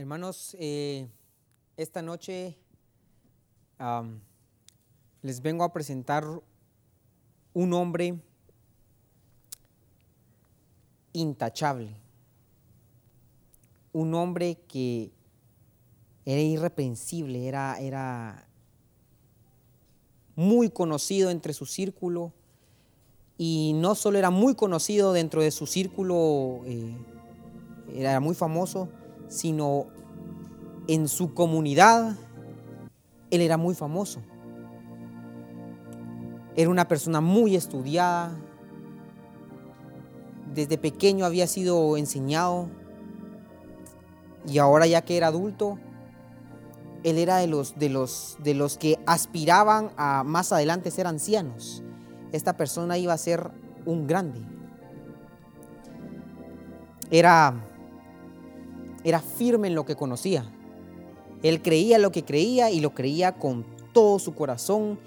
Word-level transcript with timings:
Hermanos, 0.00 0.56
eh, 0.58 1.10
esta 1.76 2.00
noche 2.00 2.56
les 5.20 5.42
vengo 5.42 5.62
a 5.62 5.74
presentar 5.74 6.24
un 7.52 7.72
hombre 7.74 8.18
intachable, 11.12 11.94
un 13.92 14.14
hombre 14.14 14.56
que 14.68 15.12
era 16.24 16.40
irreprensible, 16.40 17.46
era, 17.46 17.78
era 17.78 18.48
muy 20.34 20.70
conocido 20.70 21.28
entre 21.28 21.52
su 21.52 21.66
círculo. 21.66 22.32
Y 23.36 23.74
no 23.74 23.94
solo 23.94 24.16
era 24.16 24.30
muy 24.30 24.54
conocido 24.54 25.12
dentro 25.12 25.42
de 25.42 25.50
su 25.50 25.66
círculo, 25.66 26.62
eh, 26.64 26.96
era 27.92 28.18
muy 28.20 28.34
famoso, 28.34 28.88
sino 29.30 29.86
en 30.88 31.08
su 31.08 31.32
comunidad 31.32 32.16
él 33.30 33.40
era 33.40 33.56
muy 33.56 33.74
famoso. 33.74 34.20
Era 36.56 36.68
una 36.68 36.88
persona 36.88 37.20
muy 37.20 37.54
estudiada. 37.54 38.36
Desde 40.52 40.76
pequeño 40.78 41.24
había 41.24 41.46
sido 41.46 41.96
enseñado. 41.96 42.68
Y 44.46 44.58
ahora 44.58 44.86
ya 44.86 45.02
que 45.02 45.16
era 45.16 45.28
adulto, 45.28 45.78
él 47.04 47.18
era 47.18 47.36
de 47.36 47.46
los, 47.46 47.78
de 47.78 47.88
los, 47.88 48.36
de 48.42 48.54
los 48.54 48.76
que 48.76 48.98
aspiraban 49.06 49.92
a 49.96 50.24
más 50.24 50.52
adelante 50.52 50.90
ser 50.90 51.06
ancianos. 51.06 51.84
Esta 52.32 52.56
persona 52.56 52.98
iba 52.98 53.12
a 53.12 53.18
ser 53.18 53.50
un 53.86 54.06
grande. 54.06 54.40
Era, 57.10 57.64
era 59.04 59.20
firme 59.20 59.68
en 59.68 59.74
lo 59.74 59.84
que 59.84 59.96
conocía. 59.96 60.44
Él 61.42 61.62
creía 61.62 61.98
lo 61.98 62.12
que 62.12 62.24
creía 62.24 62.70
y 62.70 62.80
lo 62.80 62.94
creía 62.94 63.32
con 63.32 63.64
todo 63.92 64.18
su 64.18 64.34
corazón 64.34 64.98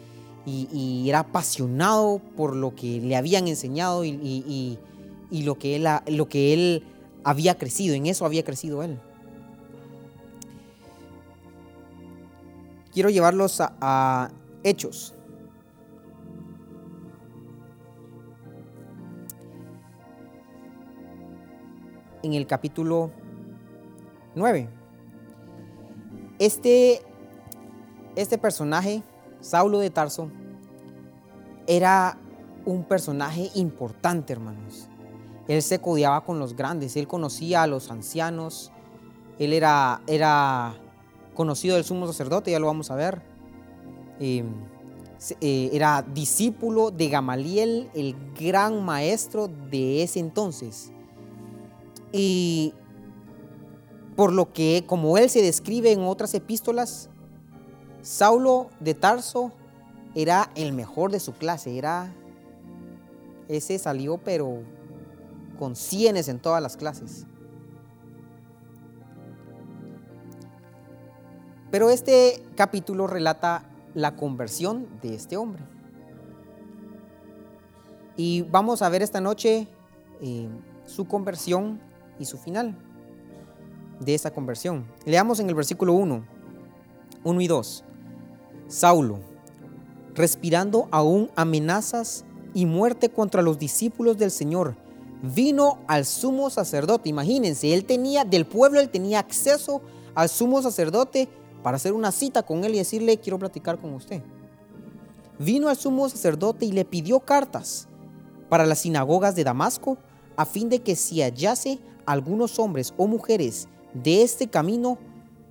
y, 0.45 1.07
era 1.07 1.19
apasionado 1.19 2.19
por 2.35 2.55
lo 2.55 2.75
que 2.75 2.99
le 2.99 3.15
habían 3.15 3.47
enseñado 3.47 4.03
y, 4.03 4.09
y, 4.09 4.77
y 5.29 5.43
lo, 5.43 5.55
que 5.55 5.75
él, 5.75 5.87
lo 6.07 6.27
que 6.27 6.53
él 6.53 6.83
había 7.23 7.57
crecido. 7.57 7.95
En 7.95 8.07
eso 8.07 8.25
había 8.25 8.43
crecido 8.43 8.83
él. 8.83 8.99
Quiero 12.91 13.09
llevarlos 13.09 13.61
a, 13.61 13.73
a 13.79 14.31
Hechos. 14.63 15.13
En 22.21 22.33
el 22.33 22.47
capítulo 22.47 23.11
9. 24.35 24.69
Este, 26.39 27.01
este 28.15 28.37
personaje, 28.37 29.03
Saulo 29.39 29.79
de 29.79 29.89
Tarso, 29.89 30.29
era 31.67 32.17
un 32.65 32.83
personaje 32.83 33.51
importante, 33.55 34.33
hermanos. 34.33 34.89
Él 35.47 35.61
se 35.61 35.79
codiaba 35.79 36.23
con 36.23 36.39
los 36.39 36.55
grandes, 36.55 36.95
él 36.95 37.07
conocía 37.07 37.63
a 37.63 37.67
los 37.67 37.91
ancianos, 37.91 38.71
él 39.39 39.53
era, 39.53 40.01
era 40.07 40.75
conocido 41.33 41.75
del 41.75 41.83
sumo 41.83 42.07
sacerdote, 42.07 42.51
ya 42.51 42.59
lo 42.59 42.67
vamos 42.67 42.91
a 42.91 42.95
ver. 42.95 43.21
Eh, 44.19 44.43
eh, 45.41 45.69
era 45.73 46.01
discípulo 46.01 46.91
de 46.91 47.09
Gamaliel, 47.09 47.89
el 47.93 48.15
gran 48.39 48.83
maestro 48.83 49.47
de 49.47 50.03
ese 50.03 50.19
entonces. 50.19 50.91
Y 52.11 52.73
por 54.15 54.31
lo 54.31 54.53
que, 54.53 54.83
como 54.85 55.17
él 55.17 55.29
se 55.29 55.41
describe 55.41 55.91
en 55.91 56.01
otras 56.01 56.33
epístolas, 56.33 57.09
Saulo 58.01 58.69
de 58.79 58.93
Tarso 58.93 59.51
era 60.15 60.51
el 60.55 60.73
mejor 60.73 61.11
de 61.11 61.19
su 61.19 61.33
clase, 61.33 61.77
era 61.77 62.13
ese 63.47 63.77
salió 63.79 64.17
pero 64.17 64.61
con 65.57 65.75
cienes 65.75 66.27
en 66.27 66.39
todas 66.39 66.61
las 66.61 66.77
clases. 66.77 67.25
Pero 71.71 71.89
este 71.89 72.43
capítulo 72.55 73.07
relata 73.07 73.67
la 73.95 74.15
conversión 74.15 74.87
de 75.01 75.15
este 75.15 75.37
hombre. 75.37 75.63
Y 78.15 78.43
vamos 78.43 78.83
a 78.83 78.89
ver 78.89 79.01
esta 79.01 79.21
noche 79.21 79.67
eh, 80.21 80.47
su 80.85 81.07
conversión 81.07 81.81
y 82.19 82.25
su 82.25 82.37
final 82.37 82.77
de 84.05 84.15
esa 84.15 84.31
conversión. 84.31 84.85
Leamos 85.05 85.39
en 85.39 85.49
el 85.49 85.55
versículo 85.55 85.93
1, 85.93 86.23
1 87.23 87.41
y 87.41 87.47
2. 87.47 87.83
Saulo, 88.67 89.19
respirando 90.15 90.87
aún 90.91 91.29
amenazas 91.35 92.25
y 92.53 92.65
muerte 92.65 93.09
contra 93.09 93.41
los 93.41 93.57
discípulos 93.59 94.17
del 94.17 94.31
Señor, 94.31 94.75
vino 95.21 95.79
al 95.87 96.05
sumo 96.05 96.49
sacerdote. 96.49 97.09
Imagínense, 97.09 97.73
él 97.73 97.85
tenía, 97.85 98.25
del 98.25 98.45
pueblo, 98.45 98.79
él 98.79 98.89
tenía 98.89 99.19
acceso 99.19 99.81
al 100.15 100.29
sumo 100.29 100.61
sacerdote 100.61 101.29
para 101.63 101.77
hacer 101.77 101.93
una 101.93 102.11
cita 102.11 102.43
con 102.43 102.63
él 102.63 102.75
y 102.75 102.79
decirle, 102.79 103.17
quiero 103.17 103.39
platicar 103.39 103.79
con 103.79 103.93
usted. 103.93 104.21
Vino 105.39 105.69
al 105.69 105.77
sumo 105.77 106.07
sacerdote 106.09 106.65
y 106.65 106.71
le 106.71 106.85
pidió 106.85 107.19
cartas 107.21 107.87
para 108.49 108.65
las 108.65 108.79
sinagogas 108.79 109.35
de 109.35 109.43
Damasco, 109.43 109.97
a 110.35 110.45
fin 110.45 110.69
de 110.69 110.81
que 110.81 110.95
si 110.95 111.21
hallase 111.21 111.79
algunos 112.05 112.59
hombres 112.59 112.93
o 112.97 113.07
mujeres 113.07 113.67
de 113.93 114.23
este 114.23 114.47
camino, 114.47 114.97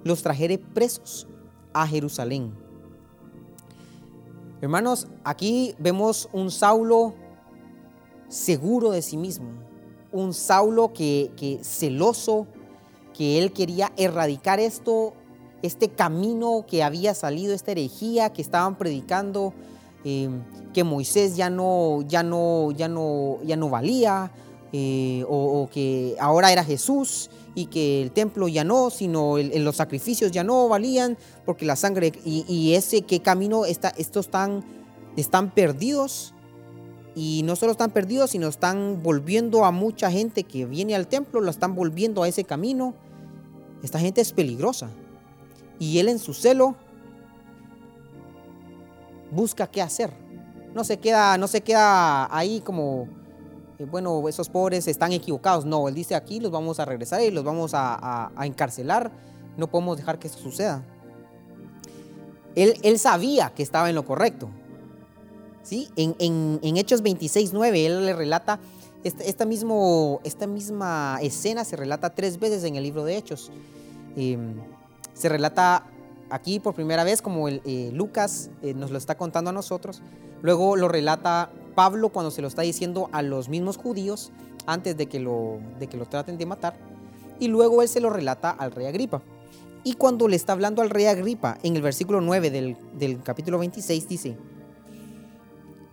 los 0.05 0.23
trajere 0.23 0.59
presos 0.59 1.27
a 1.73 1.87
Jerusalén. 1.87 2.53
Hermanos, 4.61 5.09
aquí 5.25 5.75
vemos 5.79 6.29
un 6.33 6.51
Saulo 6.51 7.15
seguro 8.29 8.91
de 8.91 9.03
sí 9.03 9.17
mismo, 9.17 9.51
un 10.13 10.33
Saulo 10.33 10.93
que, 10.93 11.33
que 11.37 11.59
celoso, 11.63 12.47
que 13.13 13.39
él 13.39 13.53
quería 13.53 13.93
erradicar 13.97 14.61
esto, 14.61 15.15
este 15.63 15.89
camino 15.89 16.65
que 16.67 16.83
había 16.83 17.15
salido, 17.15 17.55
esta 17.55 17.73
herejía 17.73 18.33
que 18.33 18.43
estaban 18.43 18.77
predicando, 18.77 19.53
eh, 20.05 20.29
que 20.73 20.85
Moisés 20.85 21.37
ya 21.37 21.51
no, 21.51 22.03
ya 22.03 22.23
no, 22.23 22.73
ya 22.73 22.89
no, 22.89 23.39
ya 23.45 23.57
no 23.57 23.69
valía, 23.69 24.33
eh, 24.73 25.25
o, 25.29 25.69
que 25.71 26.17
ahora 26.19 26.51
era 26.51 26.65
Jesús 26.65 27.31
y 27.55 27.67
que 27.67 28.03
el 28.03 28.11
templo 28.11 28.49
ya 28.49 28.65
no, 28.65 28.89
sino 28.89 29.37
los 29.39 29.77
sacrificios 29.77 30.33
ya 30.33 30.45
no 30.45 30.69
valían, 30.69 31.19
porque 31.45 31.67
la 31.67 31.77
sangre 31.77 32.13
y, 32.25 32.45
y 32.49 32.75
ese 32.75 33.03
qué 33.03 33.21
camino 33.21 33.67
está, 33.67 33.91
estos 33.91 34.27
están, 34.27 34.65
están 35.17 35.51
perdidos. 35.51 36.35
Y 37.15 37.43
no 37.45 37.57
solo 37.57 37.73
están 37.73 37.91
perdidos, 37.91 38.31
sino 38.31 38.49
están 38.49 39.03
volviendo 39.03 39.67
a 39.67 39.71
mucha 39.71 40.11
gente 40.11 40.45
que 40.45 40.65
viene 40.65 40.95
al 40.95 41.07
templo, 41.07 41.43
la 41.43 41.51
están 41.51 41.75
volviendo 41.75 42.23
a 42.23 42.29
ese 42.29 42.45
camino. 42.45 42.95
Esta 43.83 43.99
gente 43.99 44.23
es 44.23 44.33
peligrosa. 44.33 44.89
Y 45.79 45.99
él 45.99 46.09
en 46.09 46.19
su 46.19 46.33
celo 46.33 46.75
busca 49.31 49.67
qué 49.67 49.83
hacer. 49.83 50.11
No 50.75 50.85
se 50.85 50.99
queda, 50.99 51.37
no 51.37 51.49
se 51.49 51.61
queda 51.61 52.35
ahí 52.35 52.61
como 52.61 53.09
bueno, 53.91 54.29
esos 54.29 54.49
pobres 54.49 54.87
están 54.89 55.13
equivocados. 55.13 55.65
No, 55.65 55.89
él 55.89 55.95
dice 55.95 56.15
aquí 56.15 56.41
los 56.41 56.51
vamos 56.51 56.81
a 56.81 56.85
regresar 56.85 57.23
y 57.23 57.31
los 57.31 57.45
vamos 57.45 57.73
a, 57.75 58.31
encarcelar. 58.43 59.11
No 59.57 59.67
podemos 59.69 59.97
dejar 59.97 60.19
que 60.19 60.29
esto 60.29 60.41
suceda. 60.41 60.85
Él, 62.55 62.79
él, 62.83 62.99
sabía 62.99 63.53
que 63.55 63.63
estaba 63.63 63.89
en 63.89 63.95
lo 63.95 64.05
correcto. 64.05 64.49
¿sí? 65.63 65.89
En, 65.97 66.15
en, 66.19 66.77
Hechos 66.77 67.03
26, 67.03 67.53
9, 67.53 67.87
él 67.87 68.07
le 68.07 68.13
relata, 68.13 68.59
esta, 69.05 69.25
esta, 69.25 69.47
mismo, 69.47 70.21
esta 70.25 70.47
misma 70.47 71.19
escena 71.23 71.65
se 71.65 71.77
relata 71.77 72.11
tres 72.11 72.39
veces 72.39 72.65
en 72.65 72.77
el 72.77 72.83
libro 72.83 73.05
de 73.05 73.17
Hechos. 73.17 73.51
Eh, 74.17 74.39
se 75.15 75.29
relata 75.29 75.87
aquí 76.31 76.59
por 76.61 76.75
primera 76.75 77.05
vez 77.05 77.23
como 77.23 77.49
eh, 77.49 77.91
Lucas 77.93 78.51
eh, 78.63 78.75
nos 78.75 78.91
lo 78.91 78.99
está 78.99 79.17
contando 79.17 79.51
a 79.51 79.53
nosotros. 79.53 80.03
Luego 80.41 80.77
lo 80.77 80.89
relata 80.89 81.51
Pablo 81.75 82.11
cuando 82.11 82.31
se 82.31 82.43
lo 82.43 82.49
está 82.49 82.63
diciendo 82.63 83.09
a 83.13 83.23
los 83.23 83.49
mismos 83.49 83.77
judíos 83.77 84.33
antes 84.67 84.97
de 84.97 85.07
que 85.07 85.21
lo, 85.21 85.59
de 85.79 85.87
que 85.89 85.97
lo 85.97 86.07
traten 86.07 86.39
de 86.39 86.47
matar. 86.47 86.75
Y 87.41 87.49
luego 87.49 87.83
él 87.83 87.89
se 87.89 88.01
lo 88.01 88.11
relata 88.11 88.51
al 88.51 88.73
rey 88.73 88.87
Agripa. 88.87 89.23
Y 89.85 89.95
cuando 89.95 90.29
le 90.29 90.37
está 90.37 90.53
hablando 90.53 90.81
al 90.83 90.91
rey 90.91 91.07
Agripa, 91.07 91.59
en 91.63 91.75
el 91.75 91.83
versículo 91.83 92.21
9 92.21 92.51
del, 92.51 92.77
del 92.97 93.23
capítulo 93.23 93.59
26 93.59 94.09
dice, 94.09 94.37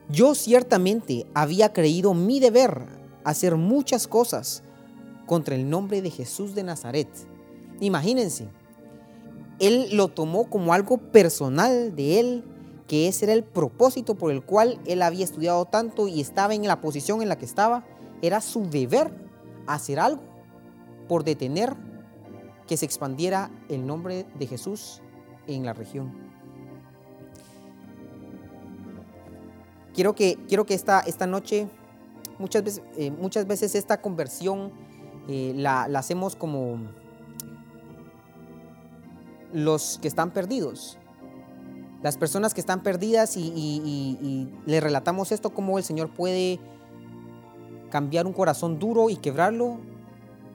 yo 0.09 0.35
ciertamente 0.35 1.25
había 1.33 1.73
creído 1.73 2.13
mi 2.13 2.39
deber 2.39 2.85
hacer 3.23 3.55
muchas 3.55 4.07
cosas 4.07 4.63
contra 5.25 5.55
el 5.55 5.69
nombre 5.69 6.01
de 6.01 6.09
Jesús 6.09 6.55
de 6.55 6.63
Nazaret. 6.63 7.07
Imagínense, 7.79 8.47
él 9.59 9.89
lo 9.93 10.07
tomó 10.07 10.49
como 10.49 10.73
algo 10.73 10.97
personal 10.97 11.95
de 11.95 12.19
él, 12.19 12.43
que 12.89 13.07
ese 13.07 13.25
era 13.25 13.33
el 13.33 13.44
propósito 13.44 14.15
por 14.15 14.31
el 14.31 14.44
cual 14.44 14.80
él 14.86 15.03
había 15.03 15.24
estudiado 15.24 15.63
tanto 15.65 16.07
y 16.07 16.19
estaba 16.19 16.56
en 16.56 16.68
la 16.68 16.81
posición 16.81 17.21
en 17.21 17.30
la 17.30 17.38
que 17.38 17.45
estaba. 17.45 17.86
Era 18.24 18.41
su 18.41 18.68
deber 18.68 19.13
hacer 19.68 20.00
algo 20.00 20.24
por 21.07 21.24
detener 21.24 21.77
que 22.68 22.77
se 22.77 22.86
expandiera 22.86 23.51
el 23.69 23.86
nombre 23.86 24.25
de 24.38 24.47
Jesús 24.47 25.01
en 25.47 25.65
la 25.65 25.74
región. 25.74 26.13
Quiero 29.94 30.15
que, 30.15 30.38
quiero 30.47 30.65
que 30.65 30.74
esta, 30.74 31.01
esta 31.01 31.27
noche, 31.27 31.68
muchas 32.38 32.63
veces, 32.63 32.83
eh, 32.95 33.12
muchas 33.12 33.45
veces 33.47 33.75
esta 33.75 34.01
conversión 34.01 34.71
eh, 35.27 35.53
la, 35.56 35.83
hacemos 35.83 36.36
como 36.36 36.80
los 39.51 39.97
que 40.01 40.07
están 40.07 40.31
perdidos. 40.31 40.99
Las 42.01 42.18
personas 42.18 42.54
que 42.54 42.62
están 42.62 42.81
perdidas 42.81 43.36
y, 43.36 43.42
y 43.42 44.48
le 44.66 44.80
relatamos 44.80 45.31
esto, 45.31 45.50
cómo 45.50 45.78
el 45.78 45.84
Señor 45.84 46.10
puede 46.13 46.60
cambiar 47.90 48.25
un 48.25 48.34
corazón 48.34 48.80
duro 48.80 49.10
y 49.10 49.16
quebrarlo, 49.18 49.80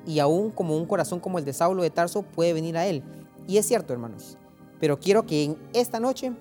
y 0.06 0.18
aún 0.18 0.50
como 0.50 0.76
un 0.76 0.86
corazón 0.86 1.20
como 1.20 1.38
el 1.38 1.44
de 1.44 1.52
Saulo 1.52 1.82
de 1.82 1.90
Tarso 1.90 2.22
puede 2.22 2.52
venir 2.52 2.76
a 2.76 2.86
Él. 2.86 3.02
Y 3.46 3.58
es 3.58 3.66
cierto, 3.66 3.92
hermanos, 3.92 4.38
pero 4.80 4.98
quiero 4.98 5.26
que 5.26 5.44
en 5.44 5.56
esta 5.72 6.00
noche 6.00 6.32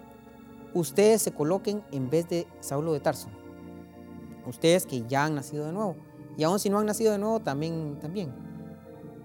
ustedes 0.73 1.21
se 1.21 1.31
coloquen 1.31 1.83
en 1.91 2.09
vez 2.09 2.27
de 2.29 2.47
Saulo 2.59 2.93
de 2.93 2.99
Tarso. 2.99 3.29
Ustedes 4.45 4.85
que 4.85 5.03
ya 5.07 5.25
han 5.25 5.35
nacido 5.35 5.65
de 5.65 5.71
nuevo. 5.71 5.95
Y 6.37 6.43
aún 6.43 6.59
si 6.59 6.69
no 6.69 6.79
han 6.79 6.85
nacido 6.85 7.11
de 7.11 7.17
nuevo, 7.17 7.39
también, 7.39 7.97
también. 7.99 8.33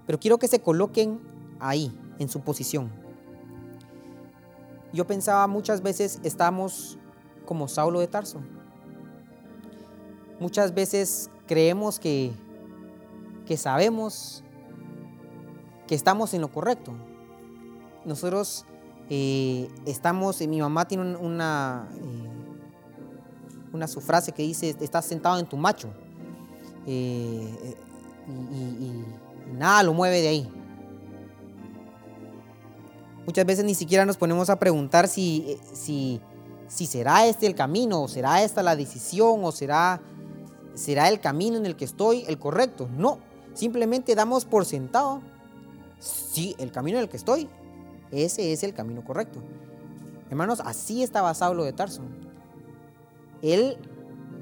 Pero 0.05 0.19
quiero 0.19 0.37
que 0.37 0.47
se 0.47 0.61
coloquen 0.61 1.19
ahí, 1.59 1.91
en 2.19 2.29
su 2.29 2.41
posición. 2.41 2.91
Yo 4.91 5.05
pensaba 5.05 5.45
muchas 5.47 5.81
veces 5.81 6.19
estamos 6.23 6.97
como 7.45 7.67
Saulo 7.67 7.99
de 7.99 8.07
Tarso. 8.07 8.41
Muchas 10.39 10.73
veces 10.73 11.29
creemos 11.47 11.99
que, 11.99 12.31
que 13.45 13.57
sabemos 13.57 14.43
que 15.87 15.95
estamos 15.95 16.33
en 16.33 16.41
lo 16.41 16.51
correcto. 16.51 16.93
Nosotros 18.05 18.65
eh, 19.09 19.67
estamos, 19.85 20.39
mi 20.41 20.61
mamá 20.61 20.87
tiene 20.87 21.17
una, 21.17 21.89
eh, 21.95 22.29
una 23.73 23.87
su 23.87 23.99
frase 23.99 24.31
que 24.31 24.43
dice, 24.43 24.75
estás 24.79 25.05
sentado 25.05 25.39
en 25.39 25.47
tu 25.47 25.57
macho. 25.57 25.89
Eh, 26.85 27.75
y, 28.27 29.03
nada 29.57 29.81
lo 29.83 29.93
mueve 29.93 30.21
de 30.21 30.27
ahí. 30.27 30.58
Muchas 33.29 33.45
veces 33.45 33.63
ni 33.63 33.75
siquiera 33.75 34.07
nos 34.07 34.17
ponemos 34.17 34.49
a 34.49 34.57
preguntar 34.57 35.07
si, 35.07 35.55
si, 35.71 36.19
si 36.67 36.87
será 36.87 37.27
este 37.27 37.45
el 37.45 37.53
camino, 37.53 38.01
o 38.01 38.07
será 38.07 38.43
esta 38.43 38.63
la 38.63 38.75
decisión, 38.75 39.43
o 39.43 39.51
será, 39.51 40.01
será 40.73 41.09
el 41.09 41.19
camino 41.19 41.55
en 41.55 41.67
el 41.67 41.75
que 41.75 41.85
estoy 41.85 42.23
el 42.27 42.39
correcto. 42.39 42.89
No, 42.97 43.19
simplemente 43.53 44.15
damos 44.15 44.45
por 44.45 44.65
sentado, 44.65 45.21
sí, 45.99 46.55
el 46.57 46.71
camino 46.71 46.97
en 46.97 47.03
el 47.03 47.09
que 47.09 47.17
estoy 47.17 47.47
ese 48.09 48.51
es 48.51 48.63
el 48.63 48.73
camino 48.73 49.03
correcto. 49.03 49.43
Hermanos, 50.31 50.59
así 50.65 51.03
estaba 51.03 51.31
Saulo 51.35 51.65
de 51.65 51.73
Tarso. 51.73 52.01
Él, 53.43 53.77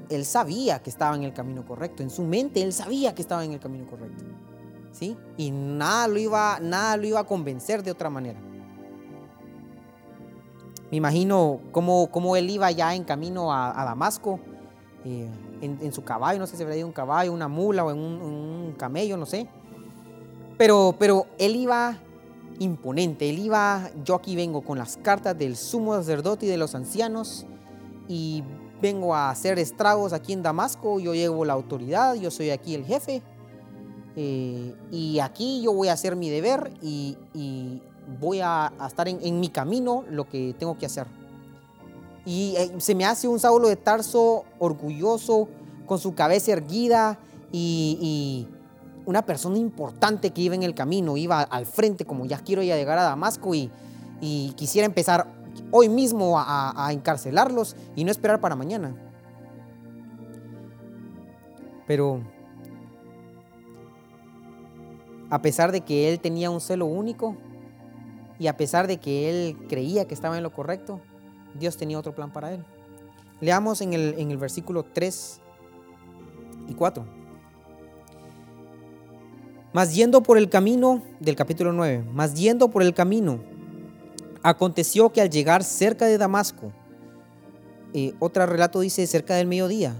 él 0.08 0.24
sabía 0.24 0.78
que 0.78 0.88
estaba 0.88 1.14
en 1.14 1.24
el 1.24 1.34
camino 1.34 1.62
correcto. 1.66 2.02
En 2.02 2.08
su 2.08 2.22
mente 2.22 2.62
él 2.62 2.72
sabía 2.72 3.14
que 3.14 3.20
estaba 3.20 3.44
en 3.44 3.52
el 3.52 3.60
camino 3.60 3.86
correcto. 3.86 4.24
¿Sí? 4.92 5.14
Y 5.36 5.50
nada 5.50 6.08
lo 6.08 6.18
iba, 6.18 6.58
nada 6.62 6.96
lo 6.96 7.06
iba 7.06 7.20
a 7.20 7.24
convencer 7.24 7.82
de 7.82 7.90
otra 7.90 8.08
manera. 8.08 8.47
Me 10.90 10.96
imagino 10.96 11.60
cómo, 11.72 12.10
cómo 12.10 12.36
él 12.36 12.48
iba 12.48 12.70
ya 12.70 12.94
en 12.94 13.04
camino 13.04 13.52
a, 13.52 13.84
Damasco, 13.84 14.40
eh, 15.04 15.28
en, 15.60 15.92
su 15.92 16.02
caballo, 16.02 16.38
no 16.38 16.46
sé 16.46 16.56
si 16.56 16.62
habría 16.62 16.78
ido 16.78 16.86
un 16.86 16.92
caballo, 16.92 17.32
una 17.32 17.48
mula 17.48 17.84
o 17.84 17.90
en 17.90 17.98
un, 17.98 18.74
camello, 18.78 19.16
no 19.16 19.26
sé. 19.26 19.46
Pero, 20.56 20.94
pero 20.98 21.26
él 21.38 21.56
iba 21.56 21.98
imponente. 22.58 23.28
Él 23.28 23.38
iba, 23.38 23.90
yo 24.04 24.14
aquí 24.14 24.36
vengo 24.36 24.62
con 24.62 24.78
las 24.78 24.96
cartas 24.96 25.38
del 25.38 25.56
sumo 25.56 25.94
sacerdote 25.94 26.46
y 26.46 26.48
de 26.48 26.56
los 26.56 26.74
ancianos 26.74 27.46
y 28.08 28.42
vengo 28.80 29.14
a 29.14 29.30
hacer 29.30 29.58
estragos 29.58 30.12
aquí 30.12 30.32
en 30.32 30.42
Damasco, 30.42 31.00
yo 31.00 31.14
llevo 31.14 31.44
la 31.44 31.52
autoridad, 31.52 32.14
yo 32.14 32.30
soy 32.30 32.50
aquí 32.50 32.74
el 32.74 32.84
jefe 32.84 33.22
eh, 34.16 34.74
y 34.90 35.18
aquí 35.20 35.62
yo 35.62 35.72
voy 35.72 35.88
a 35.88 35.92
hacer 35.92 36.16
mi 36.16 36.30
deber 36.30 36.72
y, 36.82 37.16
voy 38.20 38.40
a, 38.40 38.72
estar 38.86 39.08
en, 39.08 39.40
mi 39.40 39.48
camino 39.48 40.04
lo 40.10 40.28
que 40.28 40.54
tengo 40.58 40.76
que 40.78 40.86
hacer. 40.86 41.06
Y 42.24 42.54
eh, 42.56 42.74
se 42.78 42.94
me 42.94 43.04
hace 43.04 43.28
un 43.28 43.38
Saulo 43.38 43.68
de 43.68 43.76
Tarso 43.76 44.44
orgulloso, 44.58 45.48
con 45.86 45.98
su 45.98 46.14
cabeza 46.14 46.52
erguida 46.52 47.18
y 47.50 48.46
una 49.08 49.22
persona 49.22 49.56
importante 49.56 50.32
que 50.32 50.42
iba 50.42 50.54
en 50.54 50.62
el 50.62 50.74
camino, 50.74 51.16
iba 51.16 51.40
al 51.40 51.64
frente 51.64 52.04
como 52.04 52.26
ya 52.26 52.40
quiero 52.40 52.62
ya 52.62 52.76
llegar 52.76 52.98
a 52.98 53.04
Damasco 53.04 53.54
y, 53.54 53.70
quisiera 54.54 54.84
empezar 54.84 55.26
hoy 55.70 55.88
mismo 55.88 56.34
a, 56.38 56.90
encarcelarlos 56.92 57.74
y 57.96 58.04
no 58.04 58.10
esperar 58.10 58.38
para 58.38 58.54
mañana. 58.54 58.94
Pero 61.86 62.20
a 65.30 65.40
pesar 65.40 65.72
de 65.72 65.80
que 65.80 66.12
él 66.12 66.20
tenía 66.20 66.50
un 66.50 66.60
celo 66.60 66.84
único 66.84 67.34
y 68.38 68.46
a 68.46 68.56
pesar 68.56 68.86
de 68.86 68.98
que 68.98 69.30
él 69.30 69.56
creía 69.68 70.06
que 70.06 70.14
estaba 70.14 70.36
en 70.36 70.42
lo 70.42 70.52
correcto, 70.52 71.00
Dios 71.58 71.76
tenía 71.76 71.98
otro 71.98 72.14
plan 72.14 72.32
para 72.32 72.52
él. 72.52 72.64
Leamos 73.40 73.80
en 73.80 73.92
el, 73.92 74.14
en 74.18 74.30
el 74.30 74.36
versículo 74.36 74.84
3 74.84 75.40
y 76.68 76.74
4. 76.74 77.04
Mas 79.72 79.94
yendo 79.94 80.22
por 80.22 80.38
el 80.38 80.48
camino 80.48 81.02
del 81.20 81.36
capítulo 81.36 81.72
9, 81.72 82.04
mas 82.12 82.34
yendo 82.34 82.68
por 82.68 82.82
el 82.82 82.94
camino, 82.94 83.38
aconteció 84.42 85.10
que 85.10 85.20
al 85.20 85.30
llegar 85.30 85.62
cerca 85.62 86.06
de 86.06 86.18
Damasco, 86.18 86.72
eh, 87.92 88.14
otro 88.18 88.46
relato 88.46 88.80
dice 88.80 89.06
cerca 89.06 89.34
del 89.34 89.46
mediodía, 89.46 89.94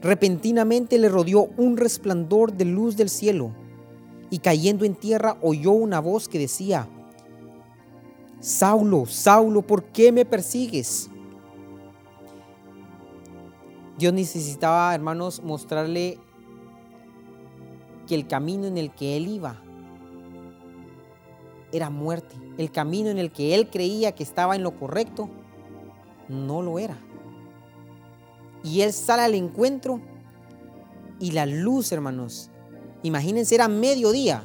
repentinamente 0.00 0.98
le 0.98 1.08
rodeó 1.08 1.50
un 1.56 1.76
resplandor 1.76 2.52
de 2.52 2.64
luz 2.64 2.96
del 2.96 3.10
cielo 3.10 3.52
y 4.30 4.38
cayendo 4.38 4.84
en 4.84 4.94
tierra 4.94 5.36
oyó 5.42 5.72
una 5.72 6.00
voz 6.00 6.28
que 6.28 6.38
decía, 6.38 6.88
Saulo, 8.40 9.04
Saulo, 9.06 9.62
¿por 9.62 9.84
qué 9.84 10.12
me 10.12 10.24
persigues? 10.24 11.10
Dios 13.98 14.14
necesitaba, 14.14 14.94
hermanos, 14.94 15.42
mostrarle 15.42 16.18
que 18.06 18.14
el 18.14 18.26
camino 18.26 18.66
en 18.66 18.78
el 18.78 18.90
que 18.92 19.18
él 19.18 19.28
iba 19.28 19.62
era 21.70 21.90
muerte. 21.90 22.34
El 22.56 22.70
camino 22.70 23.10
en 23.10 23.18
el 23.18 23.30
que 23.30 23.54
él 23.54 23.68
creía 23.68 24.12
que 24.12 24.22
estaba 24.22 24.56
en 24.56 24.62
lo 24.62 24.74
correcto, 24.74 25.28
no 26.28 26.62
lo 26.62 26.78
era. 26.78 26.96
Y 28.64 28.80
él 28.80 28.92
sale 28.94 29.22
al 29.22 29.34
encuentro 29.34 30.00
y 31.18 31.32
la 31.32 31.44
luz, 31.44 31.92
hermanos, 31.92 32.50
imagínense, 33.02 33.54
era 33.54 33.68
mediodía. 33.68 34.42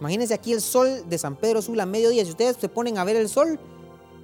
Imagínense 0.00 0.34
aquí 0.34 0.52
el 0.52 0.60
sol 0.60 1.04
de 1.08 1.18
San 1.18 1.36
Pedro 1.36 1.60
Sula, 1.62 1.86
mediodía. 1.86 2.24
Si 2.24 2.30
ustedes 2.30 2.56
se 2.56 2.68
ponen 2.68 2.98
a 2.98 3.04
ver 3.04 3.16
el 3.16 3.28
sol, 3.28 3.58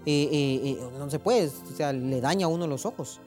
eh, 0.07 0.29
eh, 0.31 0.61
eh, 0.71 0.79
no 0.99 1.11
se 1.11 1.19
puede, 1.19 1.49
o 1.49 1.77
sea, 1.77 1.93
le 1.93 2.21
daña 2.21 2.47
a 2.47 2.49
uno 2.49 2.67
los 2.67 2.87
ojos. 2.87 3.21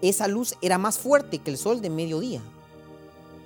Esa 0.00 0.28
luz 0.28 0.54
era 0.62 0.78
más 0.78 0.98
fuerte 0.98 1.38
que 1.38 1.50
el 1.50 1.58
sol 1.58 1.80
de 1.80 1.90
mediodía. 1.90 2.40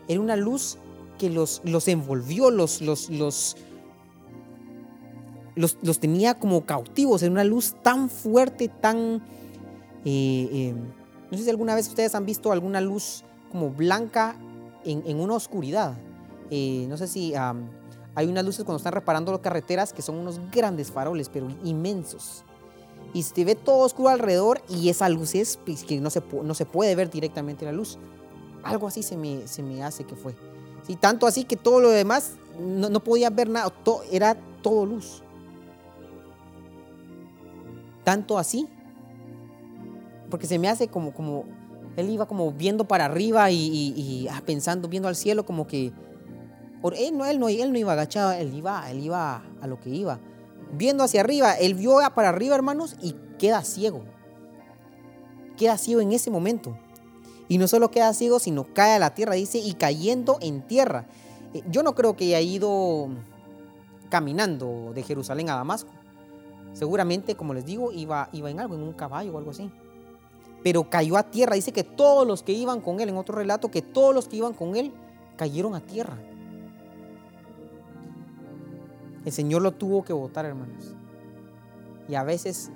Era 0.08 0.20
una 0.20 0.36
luz 0.36 0.78
que 1.18 1.30
los, 1.30 1.60
los 1.64 1.88
envolvió, 1.88 2.50
los, 2.50 2.82
los, 2.82 3.10
los, 3.10 3.56
los, 5.56 5.98
tenía 5.98 6.34
como 6.34 6.64
cautivos. 6.66 7.22
Era 7.22 7.32
una 7.32 7.44
luz 7.44 7.74
tan 7.82 8.10
fuerte, 8.10 8.68
tan... 8.68 9.22
No 10.04 11.38
sé 11.38 11.44
si 11.44 11.50
alguna 11.50 11.74
vez 11.74 11.88
ustedes 11.88 12.14
han 12.14 12.26
visto 12.26 12.50
alguna 12.50 12.80
luz 12.80 13.24
como 13.50 13.70
blanca 13.70 14.36
en, 14.84 15.20
una 15.20 15.34
oscuridad. 15.34 15.96
Eh, 16.50 16.86
no 16.88 16.96
sé 16.96 17.06
si 17.06 17.34
hay 17.34 18.26
unas 18.26 18.44
luces 18.44 18.64
cuando 18.64 18.78
están 18.78 18.92
reparando 18.92 19.32
las 19.32 19.40
carreteras 19.40 19.92
que 19.92 20.02
son 20.02 20.16
unos 20.16 20.40
grandes 20.50 20.90
faroles, 20.90 21.28
pero 21.28 21.48
inmensos. 21.64 22.44
Y 23.12 23.22
se 23.22 23.44
ve 23.44 23.54
todo 23.54 23.78
oscuro 23.78 24.10
alrededor 24.10 24.62
y 24.68 24.88
esa 24.88 25.08
luz 25.08 25.34
es 25.34 25.58
pues, 25.64 25.84
que 25.84 26.00
no 26.00 26.10
se, 26.10 26.22
no 26.44 26.54
se 26.54 26.66
puede 26.66 26.94
ver 26.94 27.10
directamente 27.10 27.64
la 27.64 27.72
luz. 27.72 27.98
Algo 28.62 28.86
así 28.86 29.02
se 29.02 29.16
me, 29.16 29.46
se 29.46 29.62
me 29.62 29.82
hace 29.82 30.04
que 30.04 30.14
fue. 30.14 30.34
Sí, 30.86 30.96
tanto 30.96 31.26
así 31.26 31.44
que 31.44 31.56
todo 31.56 31.80
lo 31.80 31.90
demás 31.90 32.34
no, 32.58 33.00
podía 33.00 33.30
ver 33.30 33.48
nada, 33.48 33.72
era 34.10 34.36
todo 34.62 34.86
luz. 34.86 35.22
Tanto 38.04 38.38
así, 38.38 38.68
porque 40.30 40.46
se 40.46 40.58
me 40.58 40.68
hace 40.68 40.88
como, 40.88 41.12
como 41.12 41.44
él 41.96 42.10
iba 42.10 42.26
como 42.26 42.52
viendo 42.52 42.84
para 42.84 43.04
arriba 43.04 43.50
y, 43.50 44.26
ah, 44.30 44.42
pensando, 44.44 44.88
viendo 44.88 45.08
al 45.08 45.16
cielo 45.16 45.44
como 45.44 45.66
que, 45.66 45.92
él 46.88 47.16
no, 47.16 47.26
él 47.26 47.38
no, 47.38 47.48
él 47.48 47.72
no 47.72 47.78
iba 47.78 47.92
agachado, 47.92 48.32
él 48.32 48.54
iba, 48.54 48.90
él 48.90 49.00
iba 49.00 49.42
a 49.60 49.66
lo 49.66 49.80
que 49.80 49.90
iba. 49.90 50.18
Viendo 50.72 51.04
hacia 51.04 51.20
arriba, 51.20 51.54
él 51.54 51.74
vio 51.74 51.98
para 52.14 52.30
arriba, 52.30 52.54
hermanos, 52.54 52.96
y 53.02 53.14
queda 53.38 53.62
ciego. 53.62 54.02
Queda 55.56 55.76
ciego 55.76 56.00
en 56.00 56.12
ese 56.12 56.30
momento. 56.30 56.76
Y 57.48 57.58
no 57.58 57.66
solo 57.66 57.90
queda 57.90 58.14
ciego, 58.14 58.38
sino 58.38 58.64
cae 58.72 58.94
a 58.94 58.98
la 58.98 59.14
tierra, 59.14 59.34
dice, 59.34 59.58
y 59.58 59.74
cayendo 59.74 60.38
en 60.40 60.66
tierra. 60.66 61.06
Eh, 61.52 61.62
yo 61.68 61.82
no 61.82 61.94
creo 61.94 62.16
que 62.16 62.24
haya 62.26 62.40
ido 62.40 63.08
caminando 64.08 64.92
de 64.94 65.02
Jerusalén 65.02 65.50
a 65.50 65.56
Damasco. 65.56 65.90
Seguramente, 66.72 67.34
como 67.34 67.52
les 67.52 67.66
digo, 67.66 67.92
iba, 67.92 68.28
iba 68.32 68.50
en 68.50 68.60
algo, 68.60 68.76
en 68.76 68.82
un 68.82 68.92
caballo 68.92 69.34
o 69.34 69.38
algo 69.38 69.50
así. 69.50 69.70
Pero 70.62 70.88
cayó 70.88 71.16
a 71.16 71.24
tierra. 71.24 71.56
Dice 71.56 71.72
que 71.72 71.84
todos 71.84 72.26
los 72.26 72.42
que 72.42 72.52
iban 72.52 72.80
con 72.80 73.00
él, 73.00 73.08
en 73.08 73.16
otro 73.16 73.34
relato, 73.34 73.70
que 73.70 73.82
todos 73.82 74.14
los 74.14 74.28
que 74.28 74.36
iban 74.36 74.54
con 74.54 74.76
él 74.76 74.92
cayeron 75.36 75.74
a 75.74 75.80
tierra. 75.80 76.16
El 79.24 79.32
Señor 79.32 79.62
lo 79.62 79.72
tuvo 79.72 80.04
que 80.04 80.12
votar, 80.12 80.44
hermanos. 80.44 80.94
Y 82.08 82.14
a 82.14 82.22
veces, 82.22 82.70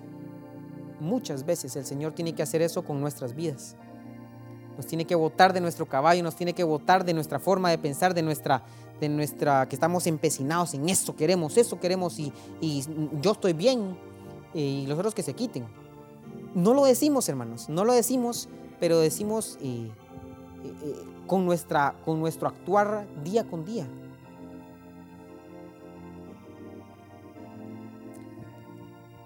muchas 1.01 1.45
veces, 1.45 1.75
el 1.77 1.85
Señor 1.85 2.13
tiene 2.13 2.35
que 2.35 2.43
hacer 2.43 2.63
eso 2.63 2.85
con 2.85 3.01
nuestras 3.01 3.35
vidas. 3.35 3.77
Nos 4.77 4.87
tiene 4.87 5.05
que 5.05 5.15
votar 5.15 5.53
de 5.53 5.61
nuestro 5.61 5.87
caballo, 5.87 6.23
nos 6.23 6.37
tiene 6.37 6.53
que 6.53 6.65
votar 6.65 7.05
de 7.05 7.15
nuestra 7.15 7.39
forma 7.39 7.71
de 7.71 7.79
pensar, 7.79 8.13
de 8.13 8.23
nuestra, 8.23 8.63
de 9.01 9.09
nuestra, 9.09 9.69
que 9.69 9.77
estamos 9.77 10.07
empecinados 10.07 10.75
en 10.75 10.89
esto, 10.89 11.15
queremos, 11.15 11.57
eso 11.57 11.79
queremos 11.79 12.19
y, 12.19 12.33
yo 13.21 13.33
estoy 13.33 13.53
bien 13.53 13.97
eh, 14.55 14.61
y 14.61 14.87
los 14.87 14.99
otros 14.99 15.15
que 15.15 15.23
se 15.23 15.35
quiten. 15.35 15.65
No 16.55 16.75
lo 16.75 16.85
decimos, 16.85 17.29
hermanos, 17.29 17.69
no 17.69 17.85
lo 17.85 17.93
decimos, 17.93 18.49
pero 18.81 18.99
decimos 18.99 19.59
eh, 19.63 19.91
eh, 20.65 20.95
con, 21.27 21.45
nuestra, 21.45 21.95
con 22.05 22.21
nuestro 22.21 22.49
actuar 22.49 23.07
día 23.23 23.45
con 23.45 23.65
día. 23.65 23.87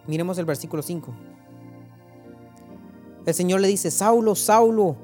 Miremos 0.08 0.38
el 0.38 0.46
versículo 0.46 0.82
5. 0.82 1.12
El 3.26 3.34
Señor 3.34 3.60
le 3.60 3.68
dice, 3.68 3.90
Saulo, 3.90 4.34
Saulo, 4.34 4.96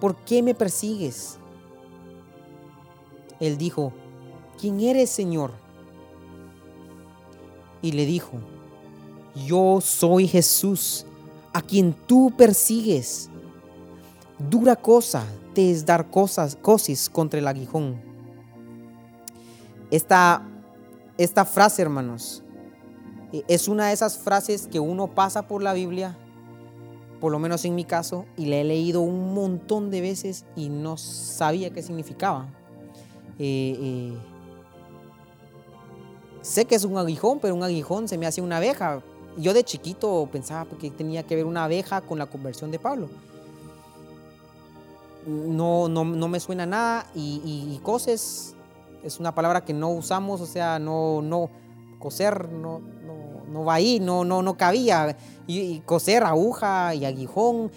¿por 0.00 0.16
qué 0.16 0.42
me 0.42 0.52
persigues? 0.52 1.38
Él 3.38 3.56
dijo, 3.56 3.92
¿quién 4.60 4.80
eres, 4.80 5.10
Señor? 5.10 5.52
Y 7.82 7.92
le 7.92 8.04
dijo, 8.04 8.32
yo 9.46 9.80
soy 9.80 10.26
Jesús, 10.26 11.06
a 11.52 11.62
quien 11.62 11.92
tú 11.92 12.32
persigues. 12.36 13.30
Dura 14.50 14.74
cosa 14.74 15.24
te 15.54 15.70
es 15.70 15.86
dar 15.86 16.10
cosas, 16.10 16.56
cosis 16.56 17.08
contra 17.08 17.38
el 17.38 17.46
aguijón. 17.46 18.02
Esta, 19.90 20.42
esta 21.16 21.44
frase, 21.44 21.80
hermanos, 21.82 22.43
es 23.48 23.68
una 23.68 23.88
de 23.88 23.94
esas 23.94 24.18
frases 24.18 24.66
que 24.66 24.78
uno 24.80 25.08
pasa 25.08 25.48
por 25.48 25.62
la 25.62 25.72
Biblia, 25.72 26.16
por 27.20 27.32
lo 27.32 27.38
menos 27.38 27.64
en 27.64 27.74
mi 27.74 27.84
caso, 27.84 28.26
y 28.36 28.46
la 28.46 28.56
he 28.56 28.64
leído 28.64 29.00
un 29.00 29.34
montón 29.34 29.90
de 29.90 30.00
veces 30.00 30.44
y 30.56 30.68
no 30.68 30.96
sabía 30.96 31.70
qué 31.70 31.82
significaba. 31.82 32.46
Eh, 33.38 33.76
eh, 33.78 34.18
sé 36.42 36.66
que 36.66 36.74
es 36.74 36.84
un 36.84 36.96
aguijón, 36.98 37.40
pero 37.40 37.54
un 37.54 37.62
aguijón 37.62 38.08
se 38.08 38.18
me 38.18 38.26
hace 38.26 38.40
una 38.40 38.58
abeja. 38.58 39.02
Yo 39.36 39.52
de 39.54 39.64
chiquito 39.64 40.28
pensaba 40.30 40.66
que 40.78 40.90
tenía 40.90 41.24
que 41.24 41.34
ver 41.34 41.46
una 41.46 41.64
abeja 41.64 42.02
con 42.02 42.18
la 42.18 42.26
conversión 42.26 42.70
de 42.70 42.78
Pablo. 42.78 43.08
No, 45.26 45.88
no, 45.88 46.04
me 46.04 46.38
suena 46.38 46.66
nada 46.66 47.06
y, 47.14 47.80
coses 47.82 48.54
es 49.02 49.18
una 49.18 49.34
palabra 49.34 49.64
que 49.64 49.72
no 49.72 49.88
usamos, 49.90 50.40
o 50.40 50.46
sea, 50.46 50.78
no, 50.78 51.22
no, 51.22 51.50
coser 51.98 52.50
no, 52.50 52.80
no, 52.80 53.14
va 53.62 53.74
ahí, 53.74 54.00
no, 54.00 54.24
no, 54.24 54.42
no 54.42 54.56
cabía. 54.56 55.16
Y, 55.46 55.80
coser, 55.80 56.24
aguja 56.24 56.94
y 56.94 57.04
aguijón. 57.04 57.70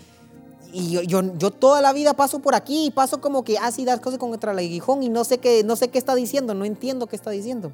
Y 0.71 0.91
yo, 1.05 1.21
yo, 1.37 1.51
toda 1.51 1.81
la 1.81 1.93
vida 1.93 2.13
paso 2.13 2.39
por 2.39 2.55
aquí 2.55 2.87
y 2.87 2.91
paso 2.91 3.21
como 3.21 3.43
que 3.43 3.57
así 3.57 3.85
das 3.85 3.99
cosas 3.99 4.17
contra 4.17 4.53
el 4.53 4.59
aguijón 4.59 5.03
y 5.03 5.09
no 5.09 5.23
sé 5.23 5.37
qué, 5.37 5.63
no 5.63 5.75
sé 5.75 5.89
qué 5.89 5.97
está 5.97 6.15
diciendo, 6.15 6.53
no 6.53 6.65
entiendo 6.65 7.07
qué 7.07 7.15
está 7.15 7.31
diciendo. 7.31 7.71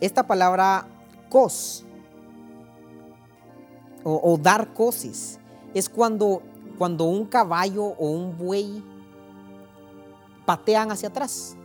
Esta 0.00 0.26
palabra 0.26 0.86
cos 1.28 1.84
o, 4.04 4.38
dar 4.38 4.72
cosis 4.72 5.38
es 5.74 5.88
cuando, 5.88 6.42
cuando 6.78 7.04
un 7.04 7.26
caballo 7.26 7.84
o 7.84 8.10
un 8.10 8.38
buey 8.38 8.82
patean 10.46 10.90
hacia 10.90 11.08
atrás. 11.08 11.57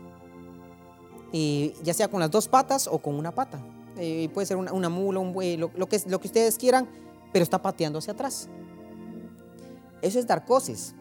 Ya 1.34 1.94
sea 1.94 2.08
con 2.08 2.20
las 2.20 2.32
dos 2.32 2.48
patas 2.48 2.88
o 2.88 3.00
con 3.00 3.16
una 3.16 3.32
pata. 3.32 3.60
Eh, 3.98 4.30
puede 4.34 4.48
ser 4.48 4.58
una, 4.58 4.90
mula, 4.90 5.20
un 5.20 5.34
buey, 5.34 5.58
lo, 5.58 5.72
que, 5.72 6.02
lo 6.08 6.20
que 6.20 6.28
ustedes 6.28 6.58
quieran, 6.58 6.88
pero 7.32 7.44
está 7.44 7.62
pateando 7.62 8.00
hacia 8.00 8.14
atrás. 8.14 8.50
Eso 10.02 10.20
es 10.20 10.28
dar 10.28 10.46
cosis. 10.46 10.96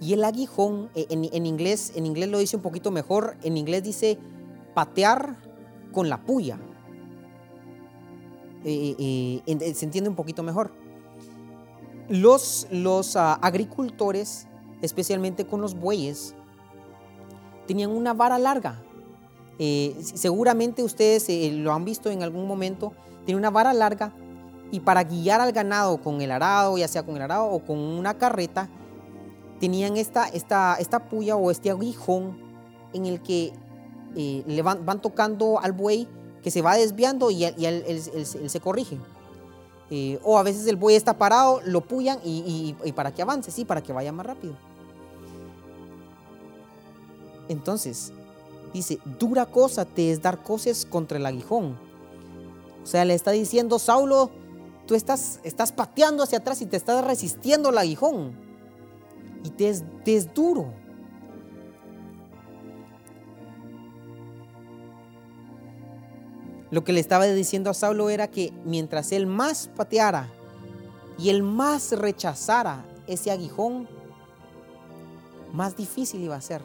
Y 0.00 0.12
el 0.12 0.22
aguijón, 0.22 0.90
eh, 0.94 1.06
en, 1.10 1.46
inglés, 1.46 1.92
en 1.96 2.06
inglés 2.06 2.28
lo 2.28 2.38
dice 2.38 2.56
un 2.56 2.62
poquito 2.62 2.90
mejor, 2.90 3.36
en 3.42 3.56
inglés 3.56 3.82
dice 3.82 4.18
patear 4.74 5.36
con 5.92 6.08
la 6.08 6.24
puya. 6.24 6.58
Eh, 8.64 9.42
eh, 9.46 9.74
se 9.74 9.84
entiende 9.84 10.08
un 10.10 10.16
poquito 10.16 10.42
mejor. 10.42 10.72
Los, 12.08 12.68
los 12.70 13.16
ah, 13.16 13.34
agricultores, 13.34 14.46
especialmente 14.82 15.46
con 15.46 15.60
los 15.60 15.74
bueyes, 15.74 16.34
tenían 17.66 17.90
una 17.90 18.14
vara 18.14 18.38
larga. 18.38 18.82
Seguramente 19.58 20.82
ustedes 20.82 21.28
lo 21.52 21.72
han 21.72 21.84
visto 21.84 22.10
en 22.10 22.22
algún 22.22 22.46
momento. 22.46 22.92
Tiene 23.24 23.38
una 23.38 23.50
vara 23.50 23.72
larga 23.72 24.12
y 24.70 24.80
para 24.80 25.04
guiar 25.04 25.40
al 25.40 25.52
ganado 25.52 25.98
con 25.98 26.20
el 26.20 26.30
arado, 26.30 26.76
ya 26.78 26.88
sea 26.88 27.02
con 27.02 27.16
el 27.16 27.22
arado 27.22 27.46
o 27.46 27.60
con 27.60 27.78
una 27.78 28.18
carreta, 28.18 28.68
tenían 29.60 29.96
esta, 29.96 30.28
esta, 30.28 30.76
esta 30.76 31.08
puya 31.08 31.36
o 31.36 31.50
este 31.50 31.70
aguijón 31.70 32.38
en 32.92 33.06
el 33.06 33.22
que 33.22 33.52
eh, 34.16 34.42
le 34.46 34.62
van, 34.62 35.00
tocando 35.00 35.58
al 35.58 35.72
buey 35.72 36.08
que 36.42 36.50
se 36.50 36.62
va 36.62 36.76
desviando 36.76 37.30
y, 37.30 37.44
él, 37.44 38.00
se 38.46 38.60
corrige. 38.60 38.98
Eh, 39.90 40.18
o 40.22 40.38
a 40.38 40.42
veces 40.42 40.66
el 40.66 40.76
buey 40.76 40.96
está 40.96 41.16
parado, 41.16 41.60
lo 41.64 41.80
puyan 41.80 42.18
y, 42.24 42.74
para 42.94 43.12
que 43.12 43.22
avance, 43.22 43.50
sí, 43.50 43.64
para 43.64 43.82
que 43.82 43.92
vaya 43.92 44.12
más 44.12 44.26
rápido. 44.26 44.54
Entonces, 47.48 48.12
dice, 48.72 48.98
dura 49.18 49.46
cosa 49.46 49.84
te 49.84 50.10
es 50.10 50.22
dar 50.22 50.42
cosas 50.42 50.84
contra 50.84 51.18
el 51.18 51.26
aguijón. 51.26 51.78
O 52.82 52.86
sea, 52.86 53.04
le 53.04 53.14
está 53.14 53.32
diciendo, 53.32 53.78
Saulo, 53.78 54.30
tú 54.86 54.94
estás, 54.94 55.40
estás 55.42 55.72
pateando 55.72 56.22
hacia 56.22 56.38
atrás 56.38 56.62
y 56.62 56.66
te 56.66 56.76
estás 56.76 57.04
resistiendo 57.04 57.68
al 57.68 57.78
aguijón. 57.78 58.32
Y 59.44 59.50
te 59.50 59.68
es, 59.68 60.34
duro. 60.34 60.72
Lo 66.70 66.84
que 66.84 66.92
le 66.92 67.00
estaba 67.00 67.26
diciendo 67.26 67.70
a 67.70 67.74
Saulo 67.74 68.10
era 68.10 68.28
que 68.28 68.52
mientras 68.64 69.12
él 69.12 69.26
más 69.26 69.68
pateara 69.74 70.28
y 71.18 71.30
él 71.30 71.42
más 71.42 71.92
rechazara 71.92 72.84
ese 73.06 73.30
aguijón, 73.30 73.88
más 75.52 75.76
difícil 75.76 76.22
iba 76.22 76.36
a 76.36 76.40
ser. 76.40 76.62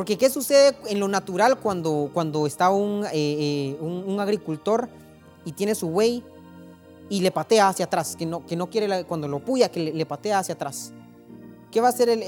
Porque 0.00 0.16
¿qué 0.16 0.30
sucede 0.30 0.74
en 0.86 0.98
lo 0.98 1.08
natural 1.08 1.58
cuando, 1.58 2.08
cuando 2.14 2.46
está 2.46 2.70
un, 2.70 3.04
eh, 3.04 3.10
eh, 3.12 3.78
un 3.82 4.18
agricultor 4.18 4.88
y 5.44 5.52
tiene 5.52 5.74
su 5.74 5.90
buey 5.90 6.24
y 7.10 7.20
le 7.20 7.30
patea 7.30 7.68
hacia 7.68 7.84
atrás, 7.84 8.16
que 8.16 8.24
no, 8.24 8.46
que 8.46 8.56
no 8.56 8.70
quiere, 8.70 9.04
cuando 9.04 9.28
lo 9.28 9.40
puya, 9.40 9.70
que 9.70 9.92
le, 9.92 10.06
patea 10.06 10.38
hacia 10.38 10.54
atrás. 10.54 10.94
¿Qué 11.70 11.82
va 11.82 11.88
a 11.88 11.90
hacer 11.90 12.08
el, 12.08 12.22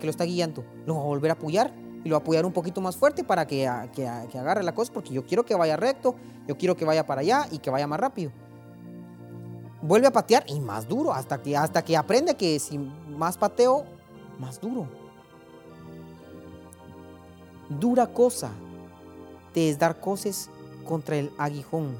que 0.00 0.04
lo 0.04 0.10
está 0.10 0.24
guiando? 0.24 0.64
Lo 0.84 0.96
va 0.96 1.02
a 1.02 1.04
volver 1.04 1.30
a 1.30 1.34
apoyar 1.34 1.72
y 2.04 2.08
lo 2.08 2.16
va 2.16 2.18
a 2.18 2.22
apoyar 2.22 2.44
un 2.44 2.52
poquito 2.52 2.80
más 2.80 2.96
fuerte 2.96 3.22
para 3.22 3.46
que, 3.46 3.70
que, 3.94 4.08
agarre 4.08 4.64
la 4.64 4.74
cosa, 4.74 4.92
porque 4.92 5.14
yo 5.14 5.24
quiero 5.24 5.44
que 5.44 5.54
vaya 5.54 5.76
recto, 5.76 6.16
yo 6.48 6.58
quiero 6.58 6.76
que 6.76 6.84
vaya 6.84 7.06
para 7.06 7.20
allá 7.20 7.46
y 7.52 7.58
que 7.58 7.70
vaya 7.70 7.86
más 7.86 8.00
rápido. 8.00 8.32
Vuelve 9.80 10.08
a 10.08 10.12
patear 10.12 10.42
y 10.48 10.58
más 10.58 10.88
duro, 10.88 11.12
hasta 11.12 11.40
que, 11.40 11.56
hasta 11.56 11.84
que 11.84 11.96
aprende 11.96 12.34
que 12.34 12.58
si 12.58 12.78
más 12.78 13.38
pateo, 13.38 13.84
más 14.40 14.60
duro. 14.60 15.03
Dura 17.78 18.06
cosa 18.08 18.50
es 19.54 19.78
dar 19.78 20.00
cosas 20.00 20.50
contra 20.84 21.16
el 21.16 21.30
aguijón. 21.38 21.96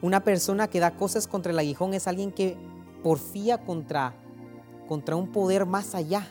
Una 0.00 0.24
persona 0.24 0.68
que 0.68 0.80
da 0.80 0.92
cosas 0.92 1.26
contra 1.26 1.52
el 1.52 1.58
aguijón 1.58 1.94
es 1.94 2.06
alguien 2.06 2.32
que 2.32 2.56
porfía 3.02 3.58
contra, 3.58 4.14
contra 4.88 5.16
un 5.16 5.30
poder 5.30 5.64
más 5.64 5.94
allá. 5.94 6.26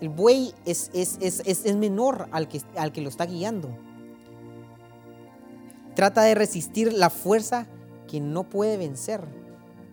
El 0.00 0.08
buey 0.08 0.52
es, 0.64 0.90
es, 0.92 1.76
menor 1.76 2.28
al 2.32 2.48
que, 2.48 2.60
al 2.76 2.92
que 2.92 3.00
lo 3.00 3.08
está 3.08 3.26
guiando. 3.26 3.70
Trata 5.94 6.22
de 6.22 6.34
resistir 6.34 6.92
la 6.92 7.10
fuerza 7.10 7.66
que 8.08 8.20
no 8.20 8.44
puede 8.44 8.76
vencer. 8.76 9.24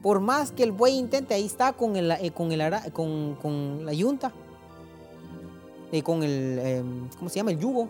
Por 0.02 0.22
más 0.22 0.52
que 0.52 0.64
el 0.64 0.72
buey 0.72 0.98
intente, 0.98 1.36
ahí 1.36 1.46
está 1.46 1.74
con, 1.74 1.96
el, 1.96 2.10
eh, 2.12 2.32
con, 2.32 2.52
el, 2.52 2.92
con, 2.94 3.86
la 3.86 3.94
yunta, 3.94 4.32
con 6.04 6.24
el, 6.24 6.60
em, 6.60 7.10
¿cómo 7.18 7.30
se 7.30 7.38
llama? 7.38 7.52
El 7.52 7.60
yugo 7.60 7.90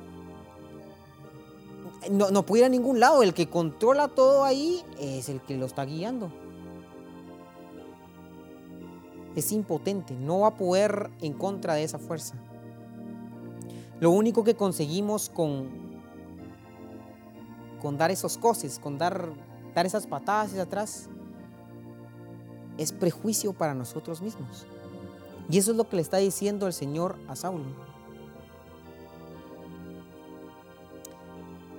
no, 2.12 2.32
no 2.32 2.46
puede 2.46 2.62
ir 2.62 2.66
a 2.66 2.70
ningún 2.70 3.00
lado. 3.00 3.24
El 3.24 3.34
que 3.34 3.50
controla 3.50 4.08
todo 4.08 4.44
ahí 4.44 4.82
es 5.00 5.30
el 5.30 5.42
que 5.42 5.58
lo 5.58 5.66
está 5.66 5.86
guiando. 5.86 6.32
es 9.36 9.52
impotente, 9.52 10.16
no 10.16 10.42
va 10.42 10.50
a 10.50 10.56
poder 10.56 11.10
en 11.22 11.34
contra 11.34 11.74
de 11.74 11.84
esa 11.84 11.98
fuerza. 11.98 12.36
Lo 14.00 14.12
único 14.12 14.44
que 14.44 14.56
conseguimos 14.56 15.30
con, 15.30 15.70
con 17.82 17.98
dar 17.98 18.12
esos 18.12 18.38
coces, 18.38 18.80
con 18.80 18.98
dar, 18.98 19.30
dar 19.76 19.86
esas 19.86 20.08
patadas 20.08 20.50
hacia 20.50 20.64
atrás, 20.64 21.10
es 22.78 22.94
prejuicio 22.94 23.54
para 23.54 23.74
nosotros 23.74 24.22
mismos. 24.22 24.66
Y 25.50 25.58
eso 25.58 25.72
es 25.72 25.78
lo 25.78 25.90
que 25.90 25.98
le 25.98 26.02
está 26.02 26.18
diciendo 26.18 26.68
el 26.68 26.74
Señor 26.74 27.18
a 27.28 27.36
Saulo. 27.36 27.89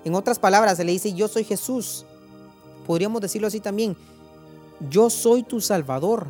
En 0.04 0.14
otras 0.14 0.38
palabras, 0.38 0.76
se 0.76 0.84
le 0.84 0.92
dice, 0.92 1.12
yo 1.12 1.28
soy 1.28 1.44
Jesús. 1.44 2.06
Podríamos 2.86 3.20
decirlo 3.20 3.46
así 3.46 3.60
también, 3.60 3.96
yo 4.88 5.10
soy 5.10 5.42
tu 5.42 5.60
Salvador, 5.60 6.26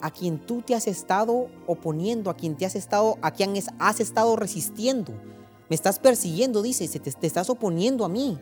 a 0.00 0.10
quien 0.10 0.38
tú 0.38 0.62
te 0.62 0.74
has 0.74 0.86
estado 0.86 1.48
oponiendo, 1.66 2.30
a 2.30 2.34
quien 2.34 2.56
te 2.56 2.66
has 2.66 2.74
estado, 2.74 3.18
a 3.22 3.30
quien 3.30 3.54
has 3.78 4.00
estado 4.00 4.36
resistiendo. 4.36 5.12
Me 5.68 5.76
estás 5.76 5.98
persiguiendo, 5.98 6.62
dice, 6.62 6.88
te, 6.88 7.10
te 7.12 7.26
estás 7.26 7.50
oponiendo 7.50 8.04
a 8.04 8.08
mí. 8.08 8.38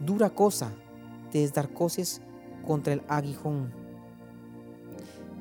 Dura 0.00 0.30
cosa 0.30 0.72
te 1.30 1.42
es 1.42 1.52
dar 1.52 1.72
cosas 1.72 2.20
contra 2.66 2.92
el 2.92 3.02
aguijón. 3.08 3.72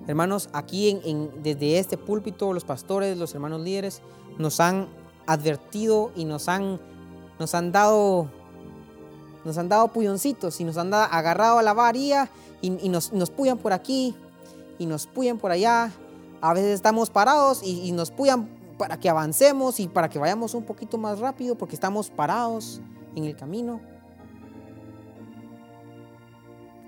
Hermanos, 0.08 0.50
aquí 0.54 1.02
en, 1.04 1.32
desde 1.42 1.80
este 1.80 1.98
púlpito, 1.98 2.54
los 2.54 2.64
pastores, 2.64 3.18
los 3.18 3.34
hermanos 3.34 3.62
líderes, 3.62 4.02
nos 4.38 4.60
han 4.60 4.88
advertido 5.28 6.12
y 6.16 6.26
nos 6.26 6.48
han, 6.50 6.80
nos 7.40 7.56
han 7.56 7.72
dado 7.72 8.30
nos 9.44 9.60
han 9.60 9.70
dado 9.70 9.90
puyoncitos 9.90 10.60
y 10.60 10.64
nos 10.64 10.76
han 10.78 10.90
dado, 10.90 11.08
agarrado 11.12 11.60
a 11.60 11.64
la 11.64 11.74
varilla 11.74 12.30
y, 12.62 12.90
nos, 12.90 13.14
nos 13.14 13.30
puyan 13.30 13.60
por 13.60 13.74
aquí 13.74 14.16
y 14.80 14.88
nos 14.88 15.06
puyan 15.06 15.38
por 15.38 15.52
allá. 15.52 15.92
A 16.42 16.54
veces 16.54 16.74
estamos 16.74 17.12
parados 17.12 17.62
y, 17.64 17.82
y 17.88 17.92
nos 17.92 18.10
puyan 18.10 18.50
para 18.80 19.00
que 19.00 19.08
avancemos 19.08 19.80
y 19.80 19.88
para 19.88 20.10
que 20.10 20.18
vayamos 20.18 20.56
un 20.56 20.64
poquito 20.64 20.98
más 20.98 21.20
rápido 21.20 21.56
porque 21.56 21.76
estamos 21.76 22.10
parados 22.10 22.82
en 23.16 23.26
el 23.26 23.36
camino. 23.36 23.80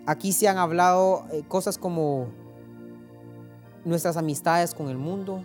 Aquí 0.07 0.31
se 0.31 0.47
han 0.47 0.57
hablado 0.57 1.25
eh, 1.31 1.43
cosas 1.47 1.77
como 1.77 2.27
nuestras 3.83 4.17
amistades 4.17 4.73
con 4.73 4.89
el 4.89 4.97
mundo, 4.97 5.41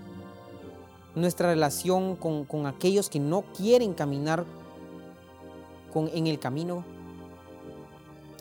nuestra 1.14 1.48
relación 1.48 2.16
con, 2.16 2.66
aquellos 2.66 3.08
que 3.08 3.20
no 3.20 3.42
quieren 3.56 3.94
caminar 3.94 4.44
con, 5.92 6.08
en 6.14 6.26
el 6.26 6.38
camino. 6.38 6.84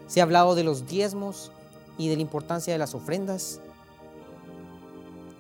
Se 0.08 0.20
ha 0.20 0.24
hablado 0.24 0.56
de 0.56 0.64
los 0.64 0.88
diezmos 0.88 1.52
y 1.98 2.10
de 2.10 2.16
la 2.16 2.22
importancia 2.22 2.74
de 2.74 2.80
las 2.80 2.96
ofrendas. 2.96 3.62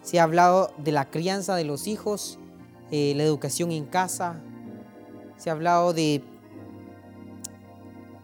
Se 0.01 0.19
ha 0.19 0.23
hablado 0.23 0.71
de 0.77 0.91
la 0.91 1.09
crianza 1.09 1.55
de 1.55 1.63
los 1.63 1.87
hijos, 1.87 2.39
eh, 2.89 3.13
la 3.15 3.23
educación 3.23 3.71
en 3.71 3.85
casa. 3.85 4.41
Se 5.37 5.49
ha 5.49 5.53
hablado 5.53 5.93
de 5.93 6.23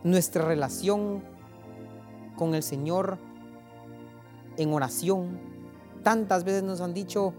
nuestra 0.04 0.46
relación 0.46 1.24
con 2.36 2.56
el 2.56 2.64
Señor 2.64 3.18
en 4.58 4.74
oración. 4.74 5.40
Tantas 6.04 6.44
veces 6.44 6.64
nos 6.64 6.82
han 6.82 6.94
dicho, 6.94 7.34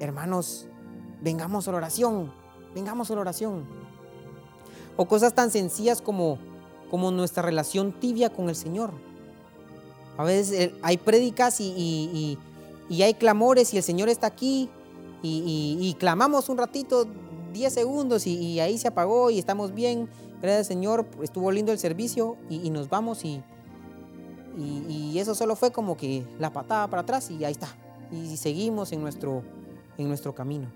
hermanos, 0.00 0.67
vengamos 1.20 1.68
a 1.68 1.72
la 1.72 1.78
oración, 1.78 2.32
vengamos 2.74 3.10
a 3.10 3.14
la 3.14 3.20
oración. 3.20 3.64
O 4.96 5.06
cosas 5.06 5.34
tan 5.34 5.50
sencillas 5.50 6.02
como, 6.02 6.38
como 6.90 7.10
nuestra 7.10 7.42
relación 7.42 7.92
tibia 7.92 8.30
con 8.30 8.48
el 8.48 8.56
Señor. 8.56 8.90
A 10.16 10.24
veces 10.24 10.72
hay 10.82 10.96
prédicas 10.96 11.60
y, 11.60 12.38
hay 12.90 13.14
clamores 13.14 13.72
y 13.74 13.76
el 13.76 13.82
Señor 13.82 14.08
está 14.08 14.26
aquí 14.26 14.68
y, 15.22 15.96
clamamos 15.98 16.48
un 16.48 16.58
ratito, 16.58 17.06
10 17.52 17.72
segundos 17.72 18.26
y, 18.26 18.58
ahí 18.60 18.78
se 18.78 18.88
apagó 18.88 19.30
y 19.30 19.38
estamos 19.38 19.74
bien. 19.74 20.08
Gracias 20.42 20.68
Señor, 20.68 21.06
estuvo 21.22 21.50
lindo 21.50 21.72
el 21.72 21.78
servicio 21.78 22.36
y 22.48 22.70
nos 22.70 22.88
vamos 22.88 23.24
y, 23.24 23.42
y, 24.58 25.18
eso 25.18 25.34
solo 25.34 25.54
fue 25.56 25.70
como 25.70 25.96
que 25.96 26.24
la 26.38 26.52
patada 26.52 26.88
para 26.88 27.02
atrás 27.02 27.30
y 27.30 27.44
ahí 27.44 27.52
está. 27.52 27.68
Y 28.10 28.36
seguimos 28.36 28.92
en 28.92 29.00
nuestro, 29.00 29.42
en 29.96 30.08
nuestro 30.08 30.34
camino. 30.34 30.68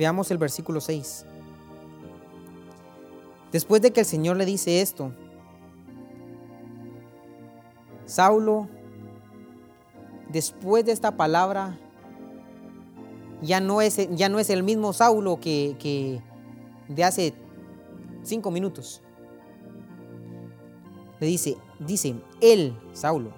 Veamos 0.00 0.30
el 0.30 0.38
versículo 0.38 0.80
6. 0.80 1.26
Después 3.52 3.82
de 3.82 3.90
que 3.90 4.00
el 4.00 4.06
Señor 4.06 4.38
le 4.38 4.46
dice 4.46 4.80
esto, 4.80 5.12
Saulo 8.06 8.66
después 10.30 10.86
de 10.86 10.92
esta 10.92 11.18
palabra, 11.18 11.78
ya 13.42 13.60
no 13.60 13.82
es, 13.82 13.98
ya 14.16 14.30
no 14.30 14.38
es 14.38 14.48
el 14.48 14.62
mismo 14.62 14.94
Saulo 14.94 15.38
que, 15.38 15.76
que 15.78 16.22
de 16.88 17.04
hace 17.04 17.34
cinco 18.22 18.50
minutos. 18.50 19.02
Le 21.20 21.26
dice, 21.26 21.58
dice, 21.78 22.14
él, 22.40 22.74
Saulo, 22.94 23.34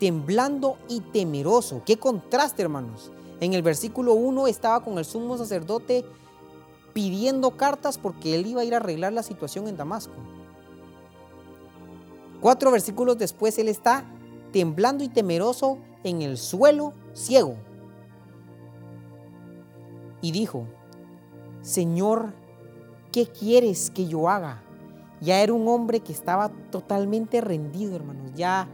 temblando 0.00 0.76
y 0.88 1.02
temeroso. 1.02 1.82
Qué 1.86 1.96
contraste, 1.98 2.62
hermanos. 2.62 3.12
En 3.44 3.52
el 3.52 3.60
versículo 3.60 4.14
1 4.14 4.46
estaba 4.46 4.82
con 4.82 4.96
el 4.96 5.04
sumo 5.04 5.36
sacerdote 5.36 6.06
pidiendo 6.94 7.50
cartas 7.58 7.98
porque 7.98 8.34
él 8.34 8.46
iba 8.46 8.62
a 8.62 8.64
ir 8.64 8.72
a 8.72 8.78
arreglar 8.78 9.12
la 9.12 9.22
situación 9.22 9.68
en 9.68 9.76
Damasco. 9.76 10.14
Cuatro 12.40 12.70
versículos 12.70 13.18
después 13.18 13.58
él 13.58 13.68
está 13.68 14.06
temblando 14.50 15.04
y 15.04 15.10
temeroso 15.10 15.76
en 16.04 16.22
el 16.22 16.38
suelo 16.38 16.94
ciego. 17.12 17.56
Y 20.22 20.32
dijo, 20.32 20.66
Señor, 21.60 22.32
¿qué 23.12 23.26
quieres 23.26 23.90
que 23.90 24.06
yo 24.06 24.30
haga? 24.30 24.62
Ya 25.20 25.42
era 25.42 25.52
un 25.52 25.68
hombre 25.68 26.00
que 26.00 26.14
estaba 26.14 26.48
totalmente 26.70 27.42
rendido, 27.42 27.94
hermanos. 27.94 28.32
Ya 28.34 28.70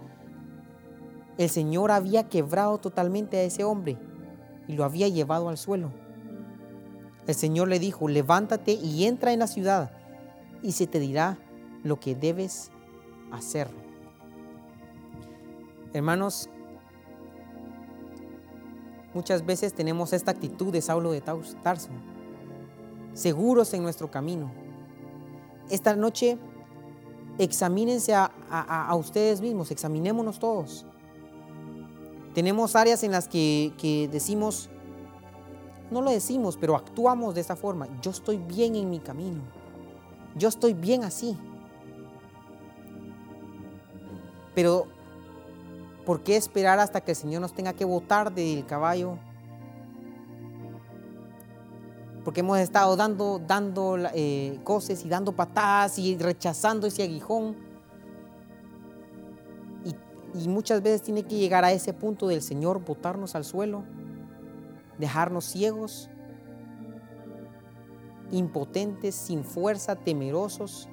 el 1.38 1.50
Señor 1.50 1.90
había 1.90 2.28
quebrado 2.28 2.78
totalmente 2.78 3.36
a 3.36 3.42
ese 3.42 3.64
hombre 3.64 3.98
y 4.70 4.76
lo 4.76 4.84
había 4.84 5.08
llevado 5.08 5.48
al 5.48 5.58
suelo. 5.58 5.90
El 7.26 7.34
Señor 7.34 7.68
le 7.68 7.78
dijo, 7.78 8.08
levántate 8.08 8.72
y 8.72 9.04
entra 9.04 9.32
en 9.32 9.40
la 9.40 9.46
ciudad 9.46 9.90
y 10.62 10.72
se 10.72 10.86
te 10.86 11.00
dirá 11.00 11.38
lo 11.82 11.98
que 11.98 12.14
debes 12.14 12.70
hacer. 13.32 13.68
Hermanos, 15.92 16.48
Muchas 19.12 19.44
veces 19.44 19.74
tenemos 19.74 20.12
esta 20.12 20.30
actitud 20.30 20.72
de 20.72 20.80
Saulo 20.80 21.10
de 21.10 21.20
Tarso, 21.20 21.88
seguros 23.12 23.74
en 23.74 23.82
nuestro 23.82 24.08
camino. 24.08 24.52
Esta 25.68 25.96
noche 25.96 26.38
examínense 27.38 28.14
a, 28.14 28.94
ustedes 28.94 29.40
mismos, 29.40 29.72
examinémonos 29.72 30.38
todos. 30.38 30.86
Tenemos 32.34 32.76
áreas 32.76 33.02
en 33.02 33.12
las 33.12 33.28
que, 33.28 34.08
decimos, 34.12 34.70
no 35.90 36.00
lo 36.00 36.10
decimos, 36.10 36.56
pero 36.56 36.76
actuamos 36.76 37.34
de 37.34 37.40
esa 37.40 37.56
forma. 37.56 37.88
Yo 38.00 38.10
estoy 38.10 38.38
bien 38.38 38.76
en 38.76 38.88
mi 38.88 39.00
camino. 39.00 39.40
Yo 40.36 40.48
estoy 40.48 40.74
bien 40.74 41.04
así. 41.04 41.36
Pero 44.54 44.86
¿Por 46.10 46.22
qué 46.22 46.36
esperar 46.36 46.80
hasta 46.80 47.00
que 47.02 47.12
el 47.12 47.16
Señor 47.16 47.40
nos 47.40 47.52
tenga 47.52 47.72
que 47.72 47.84
botar 47.84 48.34
del 48.34 48.66
caballo? 48.66 49.16
Porque 52.24 52.40
hemos 52.40 52.58
estado 52.58 52.96
dando, 52.96 53.38
dando 53.38 53.96
eh, 54.14 54.58
cosas 54.64 55.04
y 55.04 55.08
dando 55.08 55.30
patadas 55.30 55.98
y 56.00 56.16
rechazando 56.16 56.88
ese 56.88 57.02
aguijón. 57.02 57.56
Y, 60.34 60.48
muchas 60.48 60.82
veces 60.82 61.02
tiene 61.02 61.24
que 61.24 61.36
llegar 61.36 61.64
a 61.64 61.72
ese 61.72 61.92
punto 61.92 62.28
del 62.28 62.42
Señor 62.42 62.84
botarnos 62.84 63.34
al 63.34 63.44
suelo, 63.44 63.84
dejarnos 64.98 65.44
ciegos, 65.44 66.08
impotentes, 68.30 69.14
sin 69.14 69.44
fuerza, 69.44 69.96
temerosos, 69.96 70.88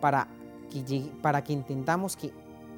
para 0.00 0.28
que, 0.70 1.10
para 1.22 1.42
que 1.42 1.52
entendamos 1.52 2.16
que 2.16 2.32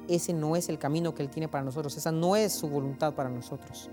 ese 0.07 0.33
no 0.33 0.55
es 0.55 0.69
el 0.69 0.79
camino 0.79 1.13
que 1.13 1.23
Él 1.23 1.29
tiene 1.29 1.47
para 1.47 1.63
nosotros, 1.63 1.95
esa 1.97 2.11
no 2.11 2.35
es 2.35 2.53
su 2.53 2.69
voluntad 2.69 3.13
para 3.13 3.29
nosotros. 3.29 3.89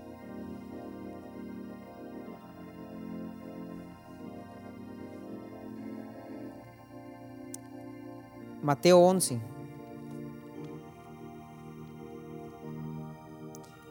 Mateo 8.65 8.99
11. 8.99 9.54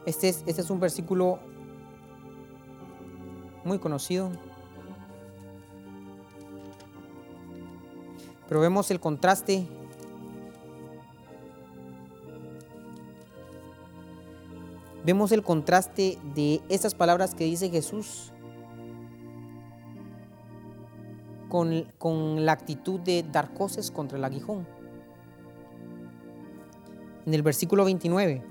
Este 0.06 0.28
es, 0.28 0.44
este 0.46 0.60
es 0.60 0.70
un 0.70 0.80
versículo 0.80 1.38
muy 3.64 3.78
conocido. 3.78 4.30
Pero 8.48 8.60
vemos 8.60 8.90
el 8.90 9.00
contraste 9.00 9.66
vemos 15.04 15.32
el 15.32 15.42
contraste 15.42 16.18
de 16.34 16.62
estas 16.68 16.94
palabras 16.94 17.34
que 17.34 17.44
dice 17.44 17.68
Jesús 17.68 18.32
con, 21.48 21.86
con, 21.98 22.44
la 22.44 22.52
actitud 22.52 23.00
de 23.00 23.22
dar 23.22 23.52
cosas 23.52 23.90
contra 23.90 24.18
el 24.18 24.24
aguijón. 24.24 24.66
En 27.26 27.34
el 27.34 27.42
versículo 27.42 27.84
29, 27.84 28.42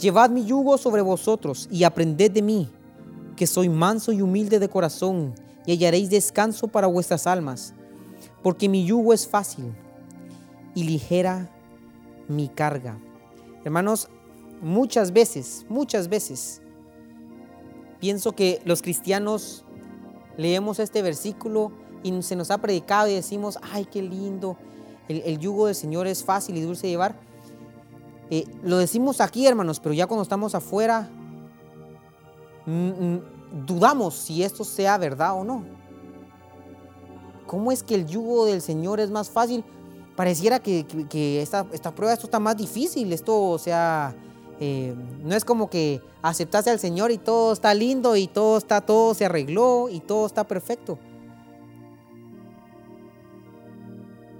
Llevad 0.00 0.30
mi 0.30 0.44
yugo 0.44 0.78
sobre 0.78 1.02
vosotros 1.02 1.68
y 1.70 1.84
aprended 1.84 2.30
de 2.30 2.40
mí, 2.40 2.68
que 3.36 3.46
soy 3.46 3.68
manso 3.68 4.12
y 4.12 4.22
humilde 4.22 4.58
de 4.58 4.68
corazón, 4.68 5.34
y 5.66 5.72
hallaréis 5.72 6.08
descanso 6.08 6.68
para 6.68 6.86
vuestras 6.86 7.26
almas, 7.26 7.74
porque 8.42 8.68
mi 8.68 8.86
yugo 8.86 9.12
es 9.12 9.28
fácil 9.28 9.66
y 10.74 10.84
ligera 10.84 11.50
mi 12.28 12.48
carga. 12.48 12.98
Hermanos, 13.62 14.08
muchas 14.62 15.12
veces, 15.12 15.66
muchas 15.68 16.08
veces, 16.08 16.62
pienso 18.00 18.32
que 18.32 18.62
los 18.64 18.80
cristianos 18.80 19.64
leemos 20.38 20.78
este 20.78 21.02
versículo 21.02 21.72
y 22.02 22.22
se 22.22 22.36
nos 22.36 22.50
ha 22.50 22.58
predicado 22.58 23.08
y 23.08 23.14
decimos, 23.14 23.58
ay, 23.60 23.84
qué 23.84 24.00
lindo, 24.00 24.56
el, 25.08 25.38
yugo 25.38 25.66
del 25.66 25.74
Señor 25.74 26.06
es 26.06 26.24
fácil 26.24 26.56
y 26.56 26.62
dulce 26.62 26.86
de 26.86 26.92
llevar. 26.92 27.29
Lo 28.62 28.78
decimos 28.78 29.20
aquí, 29.20 29.46
hermanos, 29.46 29.80
pero 29.80 29.92
ya 29.92 30.06
cuando 30.06 30.22
estamos 30.22 30.54
afuera, 30.54 31.10
mm, 32.66 32.88
mm, 32.88 33.22
dudamos 33.66 34.14
si 34.14 34.44
esto 34.44 34.62
sea 34.62 34.96
verdad 34.98 35.34
o 35.34 35.44
no. 35.44 35.64
¿Cómo 37.46 37.72
es 37.72 37.82
que 37.82 37.96
el 37.96 38.06
yugo 38.06 38.46
del 38.46 38.62
Señor 38.62 39.00
es 39.00 39.10
más 39.10 39.28
fácil? 39.28 39.64
Pareciera 40.14 40.60
que, 40.60 40.86
esta, 41.42 41.66
esta, 41.72 41.92
prueba, 41.92 42.12
esto 42.12 42.26
está 42.26 42.38
más 42.38 42.56
difícil, 42.56 43.12
esto, 43.12 43.50
o 43.50 43.58
sea, 43.58 44.14
eh, 44.60 44.94
no 45.24 45.34
es 45.34 45.44
como 45.44 45.68
que 45.68 46.00
aceptaste 46.22 46.70
al 46.70 46.78
Señor 46.78 47.10
y 47.10 47.18
todo 47.18 47.52
está 47.52 47.74
lindo 47.74 48.14
y 48.14 48.28
todo 48.28 48.58
está, 48.58 48.80
todo 48.82 49.14
se 49.14 49.24
arregló 49.24 49.88
y 49.90 49.98
todo 49.98 50.26
está 50.26 50.44
perfecto. 50.44 50.98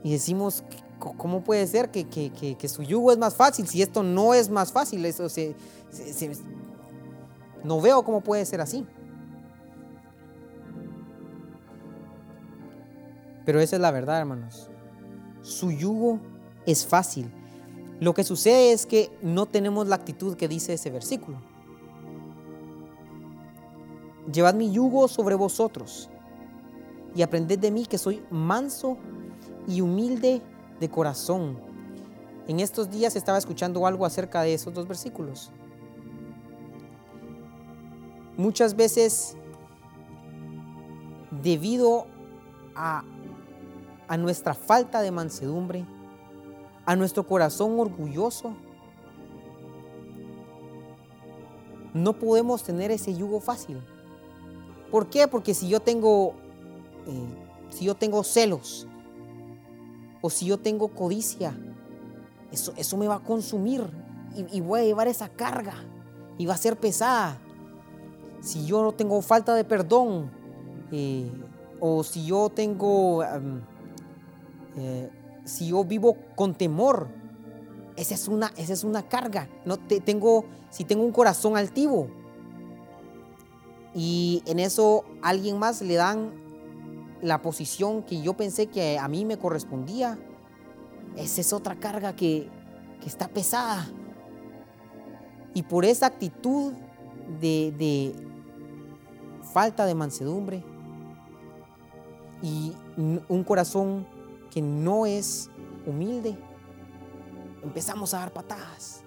Y 0.05 0.13
decimos, 0.13 0.63
¿cómo 1.01 1.43
puede 1.43 1.67
ser 1.67 1.91
que, 1.91 2.69
su 2.69 2.83
yugo 2.83 3.11
es 3.11 3.19
más 3.19 3.35
fácil 3.35 3.67
si 3.67 3.83
esto 3.83 4.03
no 4.03 4.35
es 4.35 4.49
más 4.49 4.71
fácil? 4.71 5.05
No 7.65 7.81
veo 7.81 8.03
cómo 8.05 8.21
puede 8.21 8.45
ser 8.45 8.61
así. 8.61 8.87
Pero 13.45 13.59
esa 13.59 13.77
es 13.77 13.83
la 13.83 13.91
verdad, 13.91 14.21
hermanos. 14.21 14.71
Su 15.43 15.73
yugo 15.73 16.21
es 16.67 16.87
fácil 16.87 17.33
lo 18.01 18.15
que 18.15 18.25
sucede 18.25 18.73
es 18.73 18.87
que 18.87 19.13
no 19.21 19.45
tenemos 19.45 19.87
la 19.87 19.97
actitud 19.97 20.35
que 20.35 20.49
dice 20.49 20.73
ese 20.73 20.91
versículo. 20.91 21.39
Llevad 24.33 24.55
mi 24.55 24.73
yugo 24.73 25.07
sobre 25.07 25.35
vosotros 25.35 26.09
y 27.15 27.21
aprended 27.21 27.59
de 27.59 27.71
mí 27.71 27.85
que 27.85 27.99
soy 27.99 28.23
manso 28.31 28.97
y 29.69 29.83
humilde 29.83 30.41
de 30.81 30.89
corazón. 30.89 31.59
En 32.49 32.59
estos 32.59 32.91
días 32.91 33.15
estaba 33.15 33.39
escuchando 33.39 33.87
algo 33.87 34.05
acerca 34.05 34.43
de 34.43 34.55
esos 34.55 34.75
dos 34.75 34.89
versículos. 34.89 35.53
Muchas 38.37 38.75
veces, 38.75 39.37
debido 41.43 42.07
a, 42.75 43.05
a 44.09 44.17
nuestra 44.17 44.55
falta 44.55 45.03
de 45.03 45.11
mansedumbre, 45.11 45.85
a 46.87 46.97
nuestro 46.97 47.25
corazón 47.27 47.79
orgulloso. 47.79 48.55
No 51.93 52.15
podemos 52.15 52.63
tener 52.65 52.91
ese 52.91 53.15
yugo 53.15 53.41
fácil. 53.41 53.81
¿Por 54.91 55.09
qué? 55.09 55.29
Porque 55.29 55.55
si 55.55 55.69
yo 55.69 55.81
tengo, 55.81 56.35
eh, 57.07 57.69
si 57.69 57.85
yo 57.85 57.95
tengo 57.95 58.25
celos 58.25 58.89
o 60.21 60.31
si 60.31 60.47
yo 60.47 60.59
tengo 60.59 60.89
codicia, 60.89 61.57
eso, 62.53 62.73
eso 62.77 62.97
me 62.97 63.07
va 63.07 63.17
a 63.17 63.21
consumir 63.21 63.85
y, 64.35 64.61
voy 64.61 64.81
a 64.81 64.85
llevar 64.85 65.09
esa 65.09 65.29
carga 65.29 65.75
y 66.39 66.47
va 66.47 66.55
a 66.55 66.59
ser 66.59 66.77
pesada. 66.77 67.39
Si 68.41 68.65
yo 68.67 68.83
no 68.83 68.93
tengo 68.93 69.21
falta 69.23 69.55
de 69.55 69.65
perdón 69.65 70.31
eh, 70.93 71.31
o 71.79 72.03
si 72.05 72.27
yo 72.27 72.49
tengo 72.49 73.23
eh, 74.77 75.11
si 75.45 75.69
yo 75.69 75.85
vivo 75.85 76.17
con 76.37 76.55
temor, 76.55 77.09
esa 77.97 78.15
es 78.15 78.29
una, 78.29 78.53
esa 78.57 78.73
es 78.73 78.85
una 78.85 79.09
carga. 79.09 79.49
No 79.65 79.77
te, 79.77 80.01
tengo, 80.01 80.45
si 80.71 80.85
tengo 80.85 81.05
un 81.05 81.13
corazón 81.13 81.57
altivo 81.57 82.09
y 83.95 84.43
en 84.47 84.61
eso 84.61 85.05
alguien 85.23 85.59
más 85.59 85.83
le 85.83 85.95
dan 85.95 86.33
la 87.23 87.43
posición 87.43 88.03
que 88.03 88.23
yo 88.23 88.35
pensé 88.35 88.67
que 88.67 88.99
a 88.99 89.09
mí 89.09 89.25
me 89.25 89.39
correspondía, 89.39 90.19
esa 91.17 91.41
es 91.41 91.53
otra 91.53 91.77
carga 91.77 92.15
que, 92.15 92.49
que 93.01 93.09
está 93.09 93.29
pesada. 93.29 93.89
Y 95.55 95.63
por 95.65 95.85
esa 95.85 96.07
actitud 96.07 96.73
de, 97.41 97.75
de 97.77 98.15
falta 99.53 99.85
de 99.87 99.95
mansedumbre 99.95 100.63
y 102.43 102.73
un 102.97 103.45
corazón 103.45 104.07
que 104.51 104.63
no 104.63 105.07
es 105.07 105.51
humilde, 105.87 106.37
empezamos 107.63 108.15
a 108.15 108.21
dar 108.21 108.33
patadas. 108.33 109.03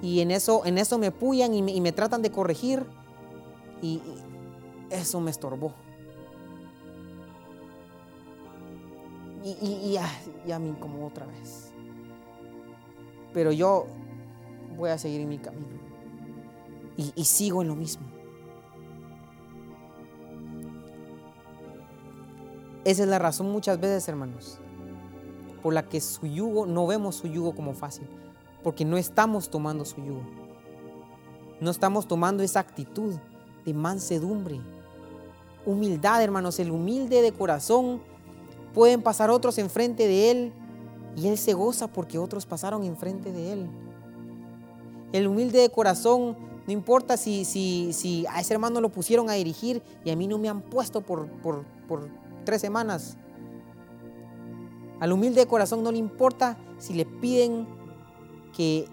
Y 0.00 0.20
en 0.20 0.30
eso, 0.30 0.64
en 0.64 0.78
eso 0.78 0.98
me 0.98 1.10
puyan 1.10 1.54
y 1.54 1.80
me, 1.80 1.92
tratan 1.92 2.22
de 2.22 2.30
corregir. 2.30 2.86
Y, 3.82 4.00
eso 4.90 5.20
me 5.20 5.30
estorbó. 5.30 5.74
Y, 9.60 9.92
ya, 10.46 10.58
me 10.58 10.68
incomodó 10.68 11.06
otra 11.06 11.26
vez. 11.26 11.72
Pero 13.32 13.52
yo 13.52 13.86
voy 14.76 14.90
a 14.90 14.98
seguir 14.98 15.20
en 15.20 15.28
mi 15.28 15.38
camino. 15.38 15.78
y 16.96 17.24
sigo 17.24 17.62
en 17.62 17.68
lo 17.68 17.76
mismo. 17.76 18.18
Esa 22.88 23.02
es 23.02 23.08
la 23.10 23.18
razón 23.18 23.52
muchas 23.52 23.78
veces, 23.78 24.08
hermanos, 24.08 24.58
por 25.62 25.74
la 25.74 25.88
que 25.90 26.00
su 26.00 26.26
yugo, 26.26 26.64
no 26.64 26.86
vemos 26.86 27.16
su 27.16 27.26
yugo 27.26 27.54
como 27.54 27.74
fácil, 27.74 28.08
porque 28.62 28.86
no 28.86 28.96
estamos 28.96 29.50
tomando 29.50 29.84
su 29.84 29.96
yugo. 30.02 30.22
No 31.60 31.70
estamos 31.70 32.08
tomando 32.08 32.42
esa 32.42 32.60
actitud 32.60 33.14
de 33.66 33.74
mansedumbre, 33.74 34.58
humildad, 35.66 36.22
hermanos. 36.22 36.58
El 36.60 36.70
humilde 36.70 37.20
de 37.20 37.32
corazón 37.32 38.00
pueden 38.74 39.02
pasar 39.02 39.30
otros 39.30 39.58
enfrente 39.58 40.06
de 40.06 40.30
él 40.30 40.52
y 41.16 41.28
él 41.28 41.38
se 41.38 41.54
goza 41.54 41.88
porque 41.88 42.18
otros 42.18 42.46
pasaron 42.46 42.84
enfrente 42.84 43.32
de 43.32 43.52
él. 43.52 43.70
El 45.12 45.26
humilde 45.26 45.60
de 45.60 45.70
corazón, 45.70 46.36
no 46.66 46.72
importa 46.72 47.16
si, 47.16 47.44
si, 47.44 47.92
si 47.92 48.26
a 48.26 48.40
ese 48.40 48.54
hermano 48.54 48.80
lo 48.80 48.90
pusieron 48.90 49.30
a 49.30 49.34
dirigir 49.34 49.82
y 50.04 50.10
a 50.10 50.16
mí 50.16 50.26
no 50.26 50.38
me 50.38 50.48
han 50.48 50.60
puesto 50.60 51.00
por, 51.00 51.28
por, 51.40 51.64
por 51.88 52.08
tres 52.44 52.60
semanas. 52.60 53.16
Al 55.00 55.12
humilde 55.12 55.40
de 55.40 55.46
corazón 55.46 55.82
no 55.82 55.92
le 55.92 55.98
importa 55.98 56.58
si 56.78 56.92
le 56.92 57.06
piden 57.06 57.66
que 58.54 58.86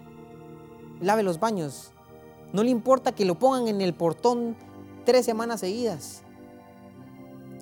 lave 1.00 1.22
los 1.22 1.38
baños. 1.38 1.90
No 2.52 2.62
le 2.62 2.70
importa 2.70 3.12
que 3.12 3.24
lo 3.24 3.38
pongan 3.38 3.68
en 3.68 3.80
el 3.80 3.94
portón 3.94 4.56
tres 5.04 5.26
semanas 5.26 5.60
seguidas. 5.60 6.22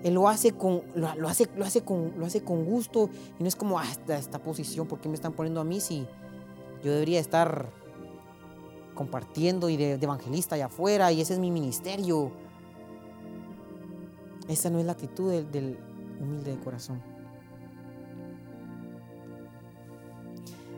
Él 0.05 0.13
lo 0.13 0.29
hace 0.29 0.53
con, 0.53 0.83
lo, 0.95 1.09
hace, 1.27 1.49
lo, 1.57 1.65
hace 1.65 1.81
con, 1.81 2.13
lo 2.19 2.27
hace 2.27 2.45
con 2.45 2.67
gusto 2.67 3.09
y 3.41 3.43
no 3.43 3.49
es 3.49 3.57
como, 3.57 3.79
ah, 3.79 3.87
esta, 4.07 4.39
posición, 4.39 4.87
¿por 4.87 5.01
qué 5.01 5.09
me 5.09 5.15
están 5.15 5.33
poniendo 5.33 5.63
a 5.63 5.65
mí 5.65 5.81
si 5.81 6.07
yo 6.85 6.93
debería 6.93 7.19
estar 7.19 7.71
compartiendo 8.95 9.71
y 9.71 9.79
de, 9.79 9.95
evangelista 9.95 10.57
allá 10.57 10.67
afuera 10.67 11.11
y 11.11 11.23
ese 11.23 11.33
es 11.33 11.39
mi 11.39 11.51
ministerio? 11.51 12.33
Esa 14.47 14.69
no 14.69 14.79
es 14.79 14.85
la 14.85 14.93
actitud 14.93 15.43
del, 15.43 15.79
humilde 16.21 16.55
de 16.55 16.63
corazón. 16.63 17.01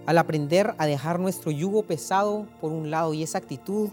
Al 0.07 0.19
aprender 0.19 0.77
a 0.79 0.87
dejar 0.87 1.19
nuestro 1.19 1.51
yugo 1.51 1.83
pesado 1.83 2.47
por 2.61 2.71
un 2.71 2.93
lado 2.93 3.13
y 3.13 3.25
esa 3.25 3.39
actitud 3.39 3.91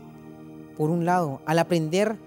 por 0.78 0.92
un 0.92 1.06
lado, 1.06 1.42
al 1.48 1.58
aprender 1.58 2.20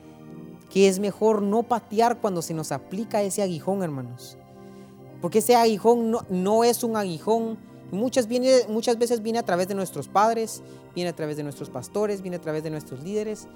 que 0.77 0.89
es 0.89 0.99
mejor 0.99 1.41
no 1.41 1.63
patear 1.63 2.21
cuando 2.21 2.43
se 2.43 2.53
nos 2.53 2.71
aplica 2.71 3.23
ese 3.23 3.41
aguijón, 3.41 3.83
hermanos. 3.83 4.37
Porque 5.23 5.39
ese 5.39 5.57
aguijón 5.57 6.15
no, 6.29 6.65
es 6.65 6.85
un 6.85 6.99
aguijón, 6.99 7.57
muchas, 7.93 8.27
viene, 8.27 8.51
muchas 8.69 8.99
veces 8.99 9.23
viene 9.23 9.39
a 9.39 9.43
través 9.43 9.69
de 9.69 9.75
nuestros 9.75 10.07
padres, 10.07 10.63
viene 10.95 11.09
a 11.09 11.17
través 11.17 11.39
de 11.39 11.45
nuestros 11.45 11.71
pastores, 11.71 12.21
viene 12.21 12.37
a 12.37 12.43
través 12.43 12.63
de 12.63 12.69
nuestros 12.69 13.03
líderes. 13.03 13.49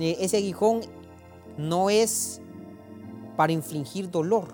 Eh, 0.00 0.16
ese 0.18 0.38
aguijón 0.38 0.80
no 1.56 1.90
es 1.90 2.40
para 3.36 3.52
infligir 3.52 4.10
dolor. 4.10 4.48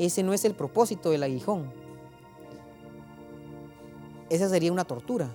Ese 0.00 0.24
no 0.24 0.32
es 0.32 0.44
el 0.44 0.56
propósito 0.56 1.10
del 1.10 1.22
aguijón. 1.22 1.72
Esa 4.30 4.48
sería 4.48 4.72
una 4.72 4.84
tortura. 4.84 5.32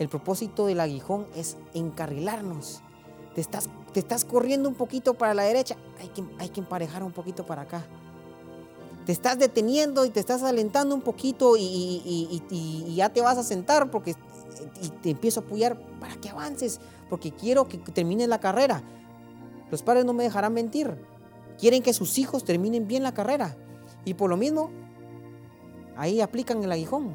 El 0.00 0.08
propósito 0.08 0.66
del 0.66 0.80
aguijón 0.80 1.28
es 1.36 1.56
encarrilarnos. 1.72 2.82
Te 3.34 3.40
estás, 3.40 3.68
te 3.92 4.00
estás 4.00 4.24
corriendo 4.24 4.68
un 4.68 4.74
poquito 4.74 5.14
para 5.14 5.34
la 5.34 5.42
derecha, 5.42 5.76
hay 6.00 6.08
que, 6.08 6.24
hay 6.38 6.48
que 6.50 6.60
emparejar 6.60 7.02
un 7.02 7.12
poquito 7.12 7.44
para 7.44 7.62
acá. 7.62 7.84
Te 9.06 9.12
estás 9.12 9.38
deteniendo 9.38 10.04
y 10.04 10.10
te 10.10 10.20
estás 10.20 10.42
alentando 10.42 10.94
un 10.94 11.02
poquito 11.02 11.56
y, 11.58 12.40
y 12.50 12.94
ya 12.94 13.10
te 13.10 13.20
vas 13.20 13.36
a 13.36 13.42
sentar 13.42 13.90
porque 13.90 14.14
y 14.82 14.88
te 14.88 15.10
empiezo 15.10 15.40
a 15.40 15.42
apoyar 15.42 15.78
para 16.00 16.16
que 16.16 16.28
avances, 16.28 16.80
porque 17.08 17.32
quiero 17.32 17.68
que 17.68 17.78
termines 17.78 18.28
la 18.28 18.40
carrera. 18.40 18.82
Los 19.70 19.82
padres 19.82 20.04
no 20.04 20.12
me 20.12 20.24
dejarán 20.24 20.54
mentir. 20.54 20.96
Quieren 21.58 21.82
que 21.82 21.92
sus 21.92 22.18
hijos 22.18 22.44
terminen 22.44 22.86
bien 22.86 23.02
la 23.02 23.14
carrera. 23.14 23.56
Y 24.04 24.14
por 24.14 24.30
lo 24.30 24.36
mismo, 24.36 24.70
ahí 25.96 26.20
aplican 26.20 26.62
el 26.62 26.72
aguijón. 26.72 27.14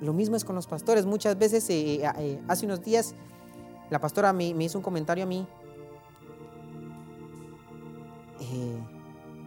Lo 0.00 0.12
mismo 0.12 0.36
es 0.36 0.44
con 0.44 0.54
los 0.54 0.66
pastores. 0.66 1.06
Muchas 1.06 1.38
veces, 1.38 1.68
eh, 1.70 2.02
eh, 2.18 2.40
hace 2.48 2.66
unos 2.66 2.82
días, 2.82 3.14
la 3.90 3.98
pastora 4.00 4.32
me, 4.32 4.46
hizo 4.46 4.78
un 4.78 4.84
comentario 4.84 5.24
a 5.24 5.26
mí. 5.26 5.46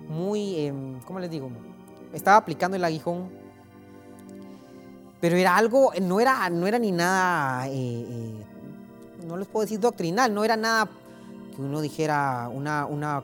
muy, 0.10 0.60
em, 0.60 1.00
¿cómo 1.02 1.20
les 1.20 1.30
digo? 1.30 1.50
Estaba 2.14 2.38
aplicando 2.38 2.78
el 2.78 2.84
aguijón 2.84 3.30
pero 5.20 5.36
era 5.36 5.58
algo, 5.58 5.92
no 6.02 6.20
era, 6.20 6.50
no 6.50 6.68
era 6.68 6.78
ni 6.78 6.92
nada, 6.92 7.68
eh, 7.68 7.72
eh, 7.74 8.46
no 9.26 9.38
les 9.38 9.48
puedo 9.48 9.64
decir 9.64 9.80
doctrinal, 9.80 10.34
no 10.34 10.44
era 10.44 10.56
nada 10.56 10.90
que 11.56 11.62
uno 11.62 11.82
dijera 11.82 12.50
una, 12.54 12.86
una 12.86 13.24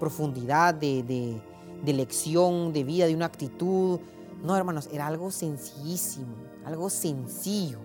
profundidad 0.00 0.72
de, 0.72 1.02
de, 1.02 1.40
de 1.84 1.92
lección, 1.92 2.72
de 2.72 2.82
vida, 2.82 3.06
de 3.06 3.14
una 3.14 3.26
actitud. 3.26 4.00
No, 4.42 4.56
hermanos, 4.56 4.88
era 4.90 5.06
algo 5.06 5.30
sencillísimo, 5.30 6.34
algo 6.64 6.88
sencillo. 6.88 7.80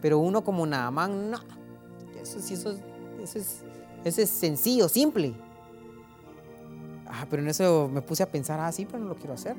Pero 0.00 0.18
uno 0.18 0.42
como 0.42 0.66
Naamán, 0.66 1.30
no. 1.30 1.38
Eso 2.20 2.38
eso, 2.38 2.74
eso, 3.22 3.38
es, 3.38 3.62
eso 4.04 4.22
es 4.22 4.30
sencillo, 4.30 4.88
simple. 4.88 5.34
Ah, 7.06 7.26
pero 7.28 7.42
en 7.42 7.48
eso 7.48 7.88
me 7.92 8.02
puse 8.02 8.22
a 8.22 8.30
pensar, 8.30 8.60
ah, 8.60 8.70
sí, 8.70 8.86
pero 8.86 9.00
no 9.00 9.08
lo 9.08 9.16
quiero 9.16 9.34
hacer. 9.34 9.56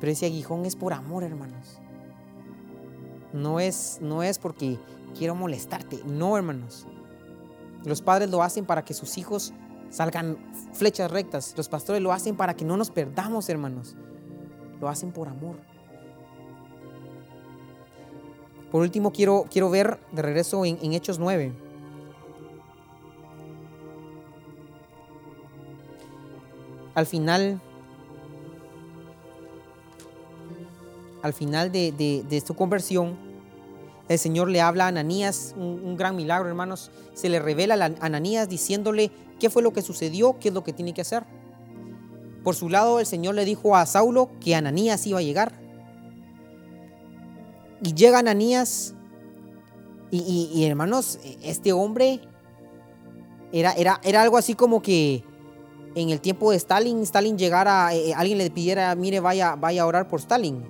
Pero 0.00 0.12
ese 0.12 0.26
aguijón 0.26 0.64
es 0.64 0.74
por 0.74 0.92
amor, 0.92 1.22
hermanos. 1.22 1.78
No 3.32 3.60
es, 3.60 3.98
no 4.00 4.22
es 4.22 4.38
porque 4.38 4.78
quiero 5.16 5.34
molestarte. 5.34 6.00
No, 6.04 6.36
hermanos. 6.36 6.86
Los 7.84 8.02
padres 8.02 8.30
lo 8.30 8.42
hacen 8.42 8.64
para 8.64 8.84
que 8.84 8.94
sus 8.94 9.18
hijos 9.18 9.52
salgan 9.90 10.38
flechas 10.72 11.10
rectas. 11.10 11.54
Los 11.56 11.68
pastores 11.68 12.02
lo 12.02 12.12
hacen 12.12 12.36
para 12.36 12.54
que 12.54 12.64
no 12.64 12.76
nos 12.76 12.90
perdamos, 12.90 13.48
hermanos. 13.48 13.94
Lo 14.80 14.88
hacen 14.88 15.12
por 15.12 15.28
amor. 15.28 15.69
Por 18.70 18.82
último, 18.82 19.12
quiero, 19.12 19.46
quiero 19.50 19.70
ver 19.70 19.98
de 20.12 20.22
regreso 20.22 20.64
en, 20.64 20.78
en 20.82 20.92
Hechos 20.92 21.18
9. 21.18 21.52
Al 26.94 27.06
final 27.06 27.60
al 31.22 31.32
final 31.32 31.70
de, 31.70 32.42
su 32.46 32.54
conversión, 32.54 33.16
el 34.08 34.18
Señor 34.18 34.48
le 34.48 34.60
habla 34.60 34.84
a 34.84 34.88
Ananías, 34.88 35.54
un, 35.56 35.96
gran 35.96 36.16
milagro, 36.16 36.48
hermanos. 36.48 36.90
Se 37.14 37.28
le 37.28 37.38
revela 37.38 37.74
a 37.74 38.04
Ananías 38.04 38.48
diciéndole 38.48 39.10
qué 39.38 39.50
fue 39.50 39.62
lo 39.62 39.72
que 39.72 39.82
sucedió, 39.82 40.38
qué 40.40 40.48
es 40.48 40.54
lo 40.54 40.64
que 40.64 40.72
tiene 40.72 40.94
que 40.94 41.02
hacer. 41.02 41.24
Por 42.42 42.54
su 42.54 42.70
lado, 42.70 43.00
el 43.00 43.06
Señor 43.06 43.34
le 43.34 43.44
dijo 43.44 43.76
a 43.76 43.84
Saulo 43.84 44.30
que 44.40 44.54
Ananías 44.54 45.06
iba 45.06 45.18
a 45.18 45.22
llegar. 45.22 45.59
Y 47.82 47.94
llega 47.94 48.18
Ananías, 48.18 48.94
y, 50.12 50.64
hermanos, 50.64 51.20
este 51.42 51.72
hombre 51.72 52.20
era, 53.52 53.72
era, 53.72 54.00
era 54.02 54.22
algo 54.22 54.36
así 54.36 54.54
como 54.54 54.82
que 54.82 55.22
en 55.94 56.10
el 56.10 56.20
tiempo 56.20 56.50
de 56.50 56.56
Stalin, 56.56 57.00
Stalin 57.02 57.38
llegara, 57.38 57.94
eh, 57.94 58.12
alguien 58.14 58.38
le 58.38 58.50
pidiera, 58.50 58.94
mire, 58.96 59.20
vaya, 59.20 59.54
vaya 59.54 59.82
a 59.82 59.86
orar 59.86 60.08
por 60.08 60.18
Stalin 60.20 60.64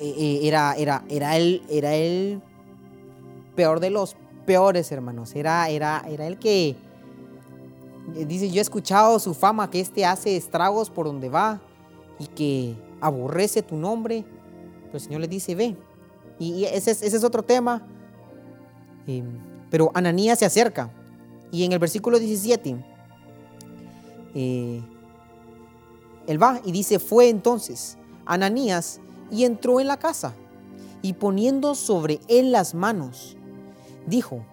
eh, 0.00 0.14
eh, 0.16 0.40
era, 0.42 0.74
era, 0.74 1.04
era, 1.08 1.36
el, 1.36 1.62
era 1.68 1.94
el 1.94 2.42
peor 3.54 3.78
de 3.78 3.90
los 3.90 4.16
peores, 4.44 4.90
hermanos. 4.90 5.34
Era, 5.36 5.68
era, 5.68 6.04
era 6.08 6.26
el 6.26 6.38
que, 6.38 6.70
eh, 8.16 8.26
dice, 8.26 8.50
yo 8.50 8.60
he 8.60 8.62
escuchado 8.62 9.18
su 9.20 9.34
fama, 9.34 9.70
que 9.70 9.80
este 9.80 10.04
hace 10.04 10.36
estragos 10.36 10.90
por 10.90 11.06
donde 11.06 11.28
va 11.28 11.60
y 12.18 12.26
que 12.26 12.74
aborrece 13.00 13.62
tu 13.62 13.76
nombre. 13.76 14.24
Pero 14.86 14.94
el 14.94 15.00
Señor 15.00 15.20
le 15.20 15.28
dice, 15.28 15.54
ve. 15.54 15.76
Y 16.38 16.64
ese 16.64 16.90
es, 16.90 17.24
otro 17.24 17.42
tema. 17.42 17.86
pero 19.70 19.90
Ananías 19.94 20.38
se 20.38 20.44
acerca. 20.44 20.90
Y 21.50 21.64
en 21.64 21.72
el 21.72 21.78
versículo 21.78 22.18
17, 22.18 22.84
él 24.34 24.82
va 26.42 26.60
y 26.64 26.72
dice, 26.72 26.98
fue 26.98 27.28
entonces 27.28 27.96
Ananías 28.26 29.00
y 29.30 29.44
entró 29.44 29.80
en 29.80 29.88
la 29.88 29.98
casa 29.98 30.34
y 31.02 31.12
poniendo 31.12 31.74
sobre 31.74 32.20
él 32.28 32.50
las 32.50 32.74
manos, 32.74 33.36
dijo, 34.06 34.44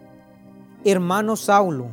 hermano 0.84 1.36
Saulo, 1.36 1.88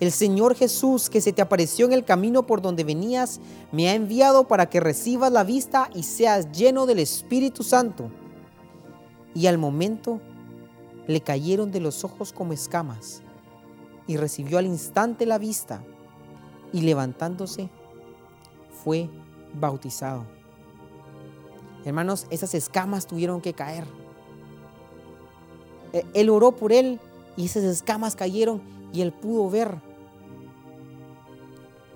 el 0.00 0.12
Señor 0.12 0.54
Jesús 0.54 1.08
que 1.08 1.22
se 1.22 1.32
te 1.32 1.40
apareció 1.40 1.86
en 1.86 1.94
el 1.94 2.04
camino 2.04 2.46
por 2.46 2.60
donde 2.60 2.84
venías, 2.84 3.40
me 3.72 3.88
ha 3.88 3.94
enviado 3.94 4.46
para 4.46 4.68
que 4.68 4.80
recibas 4.80 5.32
la 5.32 5.44
vista 5.44 5.88
y 5.94 6.02
seas 6.02 6.52
lleno 6.52 6.84
del 6.84 6.98
Espíritu 6.98 7.62
Santo. 7.62 8.10
Y 9.36 9.48
al 9.48 9.58
momento 9.58 10.18
le 11.06 11.20
cayeron 11.20 11.70
de 11.70 11.78
los 11.78 12.04
ojos 12.04 12.32
como 12.32 12.54
escamas, 12.54 13.20
y 14.06 14.16
recibió 14.16 14.56
al 14.56 14.64
instante 14.64 15.26
la 15.26 15.36
vista, 15.36 15.84
y 16.72 16.80
levantándose, 16.80 17.68
fue 18.82 19.10
bautizado. 19.52 20.24
Hermanos, 21.84 22.26
esas 22.30 22.54
escamas 22.54 23.06
tuvieron 23.06 23.42
que 23.42 23.52
caer. 23.52 23.84
E, 25.92 26.06
él 26.14 26.30
oró 26.30 26.52
por 26.52 26.72
él 26.72 26.98
y 27.36 27.44
esas 27.44 27.64
escamas 27.64 28.16
cayeron 28.16 28.62
y 28.90 29.02
él 29.02 29.12
pudo 29.12 29.50
ver. 29.50 29.76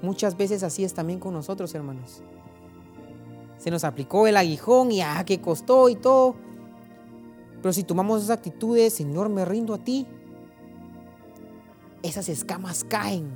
Muchas 0.02 0.36
veces 0.36 0.62
así 0.62 0.84
es 0.84 0.92
también 0.92 1.18
con 1.18 1.32
nosotros, 1.32 1.74
hermanos. 1.74 2.22
Se 3.56 3.70
nos 3.70 3.82
aplicó 3.82 4.26
el 4.26 4.36
aguijón 4.36 4.92
y 4.92 5.00
ah, 5.00 5.24
que 5.24 5.40
costó 5.40 5.88
y 5.88 5.96
todo. 5.96 6.49
Pero 7.62 7.72
si 7.72 7.84
tomamos 7.84 8.22
esas 8.22 8.38
actitudes, 8.38 8.94
Señor, 8.94 9.28
me 9.28 9.44
rindo 9.44 9.74
a 9.74 9.78
ti, 9.78 10.06
esas 12.02 12.28
escamas 12.28 12.84
caen 12.84 13.30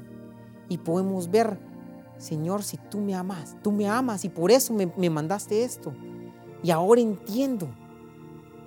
y 0.69 0.79
podemos 0.79 1.31
ver, 1.31 1.59
Señor, 2.17 2.63
si 2.63 2.77
tú 2.77 2.99
me 2.99 3.15
amas, 3.15 3.57
tú 3.63 3.71
me 3.71 3.89
amas 3.89 4.25
y 4.25 4.29
por 4.29 4.51
eso 4.51 4.73
me, 4.73 4.91
me 4.97 5.11
mandaste 5.11 5.65
esto. 5.65 5.93
Y 6.63 6.71
ahora 6.71 7.01
entiendo, 7.01 7.69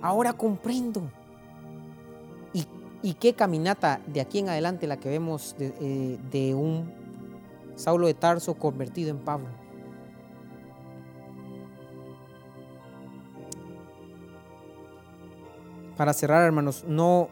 ahora 0.00 0.32
comprendo. 0.32 1.10
¿Y, 3.00 3.14
qué 3.14 3.32
caminata 3.32 4.00
de 4.08 4.20
aquí 4.20 4.40
en 4.40 4.48
adelante 4.48 4.88
la 4.88 4.96
que 4.96 5.08
vemos 5.08 5.54
de, 5.56 5.72
eh, 5.80 6.18
de 6.32 6.54
un 6.56 6.92
Saulo 7.76 8.08
de 8.08 8.14
Tarso 8.14 8.54
convertido 8.54 9.10
en 9.10 9.18
Pablo? 9.18 9.46
Para 15.98 16.14
cerrar, 16.14 16.42
hermanos, 16.44 16.84
no, 16.88 17.28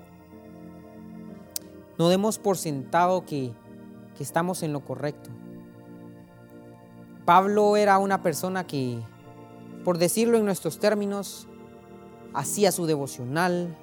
no 1.96 2.10
demos 2.10 2.38
por 2.38 2.58
sentado 2.58 3.24
que, 3.24 3.52
que 4.14 4.22
estamos 4.22 4.62
en 4.62 4.74
lo 4.74 4.80
correcto. 4.84 5.30
Pablo 7.24 7.78
era 7.78 7.96
una 7.96 8.22
persona 8.22 8.66
que 8.66 9.00
por 9.86 9.98
decirlo 9.98 10.36
en 10.36 10.44
nuestros 10.44 10.80
términos, 10.80 11.46
hacía 12.34 12.72
su 12.72 12.86
devocional. 12.86 13.76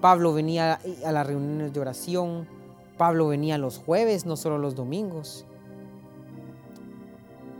Pablo 0.00 0.32
venía 0.32 0.80
a 1.04 1.12
las 1.12 1.26
reuniones 1.26 1.74
de 1.74 1.80
oración. 1.80 2.48
Pablo 2.96 3.28
venía 3.28 3.58
los 3.58 3.76
jueves, 3.76 4.24
no 4.24 4.34
solo 4.34 4.56
los 4.56 4.74
domingos. 4.74 5.44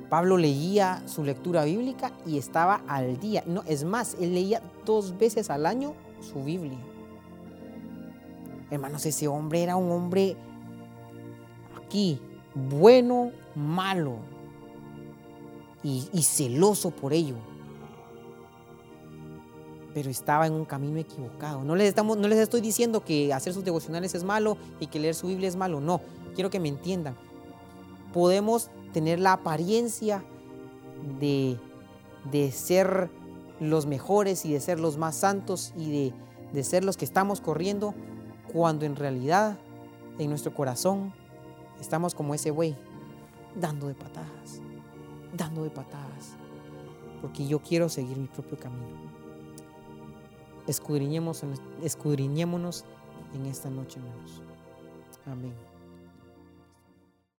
Pablo 0.08 0.36
leía 0.36 1.02
su 1.06 1.24
lectura 1.24 1.64
bíblica 1.64 2.12
y 2.24 2.38
estaba 2.38 2.82
al 2.86 3.18
día. 3.18 3.42
No, 3.46 3.62
es 3.66 3.84
más, 3.84 4.16
él 4.20 4.34
leía 4.34 4.62
dos 4.84 5.18
veces 5.18 5.50
al 5.50 5.66
año 5.66 5.94
su 6.20 6.44
Biblia. 6.44 6.78
Hermanos, 8.70 9.04
ese 9.06 9.28
hombre 9.28 9.62
era 9.62 9.76
un 9.76 9.90
hombre 9.90 10.36
aquí, 11.76 12.20
bueno, 12.54 13.30
malo, 13.54 14.16
y, 15.82 16.22
celoso 16.22 16.90
por 16.90 17.12
ello. 17.12 17.36
pero 19.94 20.10
estaba 20.10 20.46
en 20.46 20.52
un 20.52 20.64
camino 20.64 20.98
equivocado. 20.98 21.64
No 21.64 21.74
les, 21.76 21.88
estamos, 21.88 22.18
no 22.18 22.28
les 22.28 22.38
estoy 22.38 22.60
diciendo 22.60 23.04
que 23.04 23.32
hacer 23.32 23.54
sus 23.54 23.64
devocionales 23.64 24.14
es 24.14 24.24
malo 24.24 24.58
y 24.78 24.88
que 24.88 24.98
leer 24.98 25.14
su 25.14 25.28
Biblia 25.28 25.48
es 25.48 25.56
malo, 25.56 25.80
no, 25.80 26.00
quiero 26.34 26.50
que 26.50 26.60
me 26.60 26.68
entiendan. 26.68 27.16
Podemos 28.12 28.68
tener 28.96 29.20
la 29.20 29.34
apariencia 29.34 30.24
de, 31.20 31.60
de 32.32 32.50
ser 32.50 33.10
los 33.60 33.84
mejores 33.84 34.46
y 34.46 34.54
de 34.54 34.58
ser 34.58 34.80
los 34.80 34.96
más 34.96 35.16
santos 35.16 35.74
y 35.76 35.90
de, 35.90 36.14
de 36.54 36.64
ser 36.64 36.82
los 36.82 36.96
que 36.96 37.04
estamos 37.04 37.42
corriendo, 37.42 37.94
cuando 38.50 38.86
en 38.86 38.96
realidad 38.96 39.58
en 40.18 40.30
nuestro 40.30 40.54
corazón 40.54 41.12
estamos 41.78 42.14
como 42.14 42.32
ese 42.32 42.50
buey, 42.50 42.74
dando 43.54 43.86
de 43.86 43.94
patadas, 43.94 44.62
dando 45.36 45.64
de 45.64 45.68
patadas, 45.68 46.30
porque 47.20 47.46
yo 47.46 47.60
quiero 47.60 47.90
seguir 47.90 48.16
mi 48.16 48.28
propio 48.28 48.56
camino. 48.56 48.96
Escudriñémonos, 50.66 51.42
en 53.34 53.44
esta 53.44 53.68
noche, 53.68 53.98
hermanos. 53.98 54.40
Amén. 55.26 55.75